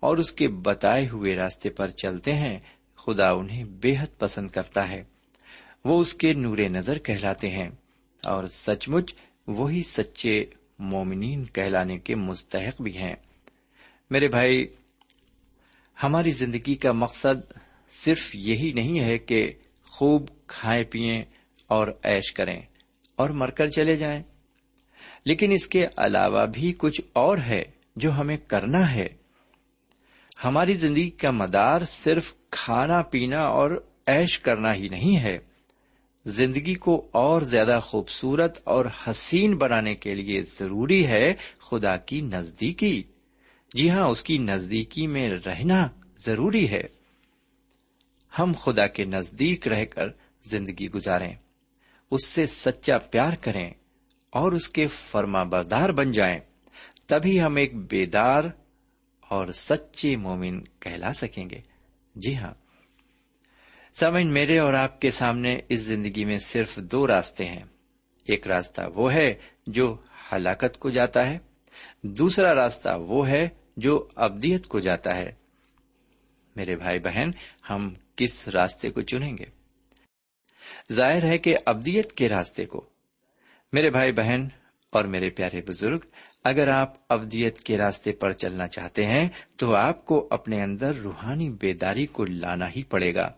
اور 0.01 0.19
اس 0.19 0.33
کے 0.33 0.49
بتائے 0.49 1.09
ہوئے 1.09 1.35
راستے 1.35 1.71
پر 1.71 1.89
چلتے 1.89 2.35
ہیں، 2.35 2.59
خدا 2.97 3.31
انہیں 3.31 3.65
بے 3.65 3.97
حد 4.01 4.19
پسند 4.19 4.49
کرتا 4.51 4.89
ہے۔ 4.89 5.03
وہ 5.85 6.01
اس 6.01 6.15
کے 6.15 6.33
نور 6.33 6.59
نظر 6.59 6.99
کہلاتے 6.99 7.51
ہیں 7.51 7.69
اور 8.25 8.45
سچ 8.45 8.89
مچ 8.89 9.15
وہی 9.47 9.83
سچے 9.83 10.45
مومنین 10.79 11.45
کہلانے 11.45 11.99
کے 11.99 12.15
مستحق 12.15 12.83
بھی 12.83 12.99
ہیں۔ 12.99 13.15
میرے 14.11 14.29
بھائی، 14.29 14.67
ہماری 16.03 16.31
زندگی 16.31 16.75
کا 16.75 16.93
مقصد 16.93 17.53
صرف 17.91 18.31
یہی 18.35 18.73
نہیں 18.73 19.01
ہے 19.01 19.19
کہ 19.19 19.53
خوب 19.85 20.29
کھائیں 20.47 20.85
پیئیں 20.85 21.23
اور 21.67 21.89
ایش 22.03 22.33
کریں 22.33 22.61
اور 23.17 23.31
مر 23.31 23.51
کر 23.51 23.69
چلے 23.69 23.97
جائیں، 23.97 24.23
لیکن 25.25 25.53
اس 25.53 25.67
کے 25.67 25.87
علاوہ 25.97 26.47
بھی 26.47 26.75
کچھ 26.79 27.01
اور 27.13 27.39
ہے 27.39 27.63
جو 27.97 28.13
ہمیں 28.13 28.37
کرنا 28.37 28.93
ہے۔ 28.93 29.09
ہماری 30.45 30.75
زندگی 30.75 31.11
کا 31.11 31.31
مدار 31.31 31.81
صرف 31.83 32.35
کھانا 32.51 33.03
پینا 33.03 33.41
اور 33.41 33.85
ایش 34.07 34.39
کرنا 34.39 34.75
ہی 34.75 34.89
نہیں 34.89 35.17
ہے۔ 35.17 35.39
زندگی 36.25 36.75
کو 36.75 37.09
اور 37.11 37.41
زیادہ 37.41 37.81
خوبصورت 37.83 38.61
اور 38.65 38.85
حسین 39.07 39.57
بنانے 39.57 39.95
کے 39.95 40.15
لیے 40.15 40.43
ضروری 40.43 41.07
ہے 41.07 41.35
خدا 41.71 41.97
کی 41.97 42.21
نزدیکی۔ 42.21 43.03
جی 43.75 43.91
ہاں 43.91 44.09
اس 44.09 44.23
کی 44.23 44.39
نزدیکی 44.39 45.07
میں 45.07 45.31
رہنا 45.47 45.89
ضروری 46.17 46.71
ہے۔ 46.71 46.83
ہم 48.39 48.53
خدا 48.61 48.87
کے 48.87 49.05
نزدیک 49.05 49.69
رہ 49.69 49.85
کر 49.85 50.09
زندگی 50.45 50.89
گزاریں، 50.89 51.35
اس 52.11 52.27
سے 52.27 52.47
سچا 52.47 52.99
پیار 52.99 53.33
کریں 53.33 53.71
اور 54.31 54.53
اس 54.53 54.69
کے 54.69 54.87
فرما 54.87 55.43
بردار 55.43 55.89
بن 55.89 56.13
جائیں، 56.13 56.41
تبھی 57.07 57.43
ہم 57.43 57.57
ایک 57.57 57.77
بیدار 57.77 58.45
اور 59.21 59.53
سچے 59.53 60.17
مومن 60.17 60.61
کہلا 60.65 61.13
سکیں 61.13 61.51
گے۔ 61.51 61.61
جی 62.15 62.37
ہاں۔ 62.37 62.55
سمن 63.95 64.27
میرے 64.27 64.59
اور 64.59 64.75
آپ 64.75 65.01
کے 65.01 65.11
سامنے 65.11 65.59
اس 65.69 65.81
زندگی 65.81 66.25
میں 66.25 66.39
صرف 66.39 66.77
دو 66.77 67.07
راستے 67.07 67.45
ہیں۔ 67.45 67.65
ایک 68.25 68.47
راستہ 68.47 68.83
وہ 68.95 69.13
ہے 69.13 69.35
جو 69.67 69.97
ہلاکت 70.33 70.79
کو 70.79 70.91
جاتا 70.91 71.27
ہے 71.27 71.39
دوسرا 72.09 72.55
راستہ 72.55 72.89
وہ 72.99 73.29
ہے 73.29 73.49
جو 73.77 74.09
ابدیت 74.15 74.67
کو 74.67 74.81
جاتا 74.81 75.17
ہے۔ 75.17 75.33
میرے 76.57 76.77
بھائی 76.77 76.99
بہن، 76.99 77.31
ہم 77.71 77.95
کس 78.17 78.49
راستے 78.49 78.91
کو 78.91 79.03
چنیں 79.03 79.39
گے؟ 79.39 79.45
ظاہر 80.93 81.23
ہے 81.23 81.39
کہ 81.39 81.57
ابدیت 81.67 82.13
کے 82.13 82.29
راستے 82.29 82.65
کو۔ 82.65 82.85
میرے 83.73 83.91
بھائی 83.91 84.13
بہن 84.13 84.49
اور 84.93 85.05
میرے 85.05 85.31
پیارے 85.31 85.61
بزرگ، 85.67 85.99
اگر 86.45 86.69
آپ 86.69 86.95
ابدیت 87.09 87.59
کے 87.59 87.79
راستے 87.79 88.13
پر 88.13 88.33
چلنا 88.33 88.67
چاہتے 88.67 89.07
ہیں، 89.07 89.29
تو 89.57 89.75
آپ 89.75 90.07
کو 90.07 90.29
اپنے 90.31 90.63
اندر 90.63 90.93
روحانی 90.95 91.51
بیداری 91.51 92.07
کو 92.07 92.25
لانا 92.25 92.71
ہی 92.77 92.83
پڑے 92.83 93.15
گا۔ 93.15 93.33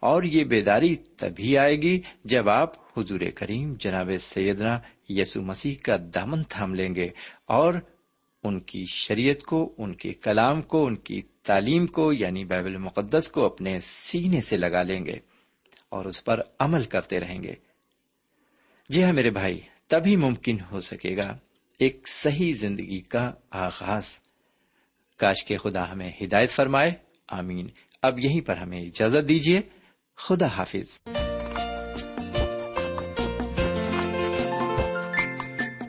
اور 0.00 0.22
یہ 0.22 0.44
بیداری 0.44 0.96
تبھی 0.96 1.58
آئے 1.58 1.82
گی 1.82 2.00
جب 2.24 2.48
آپ 2.48 2.98
حضور 2.98 3.20
کریم 3.34 3.74
جناب 3.78 4.10
سیدنا 4.20 4.80
یسو 5.08 5.42
مسیح 5.42 5.74
کا 5.82 5.96
دامن 6.14 6.42
تھام 6.48 6.74
لیں 6.74 6.94
گے 6.94 7.08
اور 7.46 7.74
ان 8.44 8.60
کی 8.60 8.84
شریعت 8.92 9.42
کو، 9.42 9.74
ان 9.78 9.94
کے 9.94 10.12
کلام 10.12 10.62
کو، 10.62 10.86
ان 10.86 10.96
کی 10.96 11.22
تعلیم 11.42 11.86
کو 11.86 12.12
یعنی 12.12 12.44
بائبل 12.44 12.76
مقدس 12.76 13.30
کو 13.30 13.46
اپنے 13.46 13.80
سینے 13.80 14.40
سے 14.40 14.56
لگا 14.56 14.82
لیں 14.82 15.06
گے 15.06 15.16
اور 15.88 16.04
اس 16.04 16.24
پر 16.24 16.40
عمل 16.58 16.84
کرتے 16.84 17.20
رہیں 17.20 17.42
گے۔ 17.42 17.54
جی 18.88 19.04
ہاں 19.04 19.12
میرے 19.12 19.30
بھائی، 19.30 19.60
تبھی 19.86 20.16
ممکن 20.16 20.56
ہو 20.72 20.80
سکے 20.80 21.16
گا 21.16 21.38
ایک 21.78 22.08
صحیح 22.08 22.54
زندگی 22.54 23.00
کا 23.00 23.32
آغاز۔ 23.50 24.18
کاش 25.16 25.44
کے 25.44 25.56
خدا 25.56 25.92
ہمیں 25.92 26.12
ہدایت 26.22 26.50
فرمائے۔ 26.50 26.90
آمین۔ 27.28 27.68
اب 28.02 28.18
یہیں 28.18 28.40
پر 28.40 28.56
ہمیں 28.56 28.82
اجازت 28.82 29.28
دیجیے 29.28 29.60
خدا 30.16 30.46
حافظ۔ 30.46 31.00